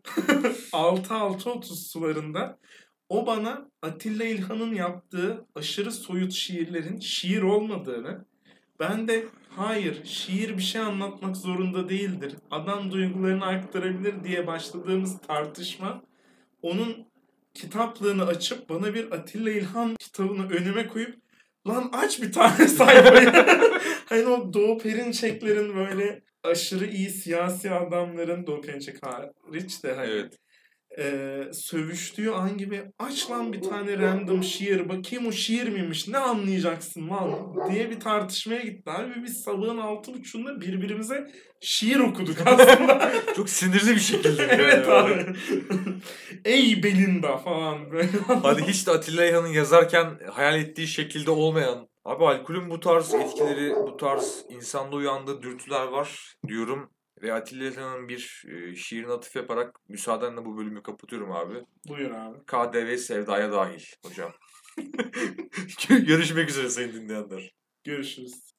6-6.30 0.72 1.90
sularında 1.92 2.58
o 3.08 3.26
bana 3.26 3.70
Atilla 3.82 4.24
İlhan'ın 4.24 4.74
yaptığı 4.74 5.46
aşırı 5.54 5.92
soyut 5.92 6.32
şiirlerin 6.32 7.00
şiir 7.00 7.42
olmadığını, 7.42 8.24
ben 8.80 9.08
de 9.08 9.24
hayır 9.48 10.04
şiir 10.04 10.56
bir 10.56 10.62
şey 10.62 10.80
anlatmak 10.80 11.36
zorunda 11.36 11.88
değildir. 11.88 12.34
Adam 12.50 12.92
duygularını 12.92 13.46
aktarabilir 13.46 14.24
diye 14.24 14.46
başladığımız 14.46 15.18
tartışma 15.18 16.02
onun 16.62 17.13
kitaplığını 17.54 18.26
açıp 18.26 18.68
bana 18.68 18.94
bir 18.94 19.12
Atilla 19.12 19.50
İlhan 19.50 19.96
kitabını 19.96 20.50
önüme 20.50 20.86
koyup 20.88 21.18
lan 21.68 21.90
aç 21.92 22.22
bir 22.22 22.32
tane 22.32 22.68
sayfayı. 22.68 23.32
hani 24.06 24.26
o 24.26 24.52
Doğu 24.52 24.78
Perinçeklerin 24.78 25.76
böyle 25.76 26.22
aşırı 26.42 26.86
iyi 26.86 27.10
siyasi 27.10 27.70
adamların 27.70 28.46
Doğu 28.46 28.60
Perinçek 28.60 29.06
hariç 29.06 29.84
de 29.84 29.94
hani 29.94 30.10
evet 30.10 30.38
e, 30.98 31.38
sövüştüğü 31.52 32.30
an 32.30 32.58
gibi 32.58 32.82
aç 32.98 33.30
lan 33.30 33.52
bir 33.52 33.62
tane 33.62 33.98
random 33.98 34.42
şiir 34.42 34.88
bakayım 34.88 35.26
o 35.26 35.32
şiir 35.32 35.68
miymiş 35.68 36.08
ne 36.08 36.18
anlayacaksın 36.18 37.08
lan 37.10 37.54
diye 37.70 37.90
bir 37.90 38.00
tartışmaya 38.00 38.60
gittiler 38.62 39.10
ve 39.10 39.22
biz 39.24 39.40
sabahın 39.42 39.78
altı 39.78 40.14
buçuğunda 40.14 40.60
birbirimize 40.60 41.30
şiir 41.60 41.98
okuduk 41.98 42.36
aslında. 42.46 43.12
çok 43.36 43.48
sinirli 43.48 43.94
bir 43.94 44.00
şekilde. 44.00 44.42
evet 44.50 44.88
abi. 44.88 45.26
Ey 46.44 46.82
Belinda 46.82 47.36
falan 47.38 47.90
böyle. 47.90 48.08
Hadi 48.42 48.62
hiç 48.62 48.86
de 48.86 48.90
Atilla 48.90 49.24
İlhan'ın 49.24 49.48
yazarken 49.48 50.18
hayal 50.32 50.60
ettiği 50.60 50.86
şekilde 50.86 51.30
olmayan. 51.30 51.88
Abi 52.04 52.24
alkolün 52.24 52.70
bu 52.70 52.80
tarz 52.80 53.14
etkileri, 53.14 53.74
bu 53.76 53.96
tarz 53.96 54.44
insanda 54.48 54.96
uyandığı 54.96 55.42
dürtüler 55.42 55.86
var 55.86 56.34
diyorum. 56.48 56.90
Ve 57.24 57.32
Atilla 57.32 57.64
İlhan'ın 57.64 58.08
bir 58.08 58.44
e, 58.48 58.74
şiirini 58.76 59.12
atıf 59.12 59.36
yaparak 59.36 59.80
müsaadenle 59.88 60.44
bu 60.44 60.56
bölümü 60.56 60.82
kapatıyorum 60.82 61.32
abi. 61.32 61.64
Buyur 61.88 62.10
abi. 62.10 62.38
KDV 62.46 62.96
sevdaya 62.96 63.52
dahil 63.52 63.84
hocam. 64.06 64.32
Görüşmek 65.88 66.50
üzere 66.50 66.68
sayın 66.68 66.92
dinleyenler. 66.92 67.54
Görüşürüz. 67.84 68.53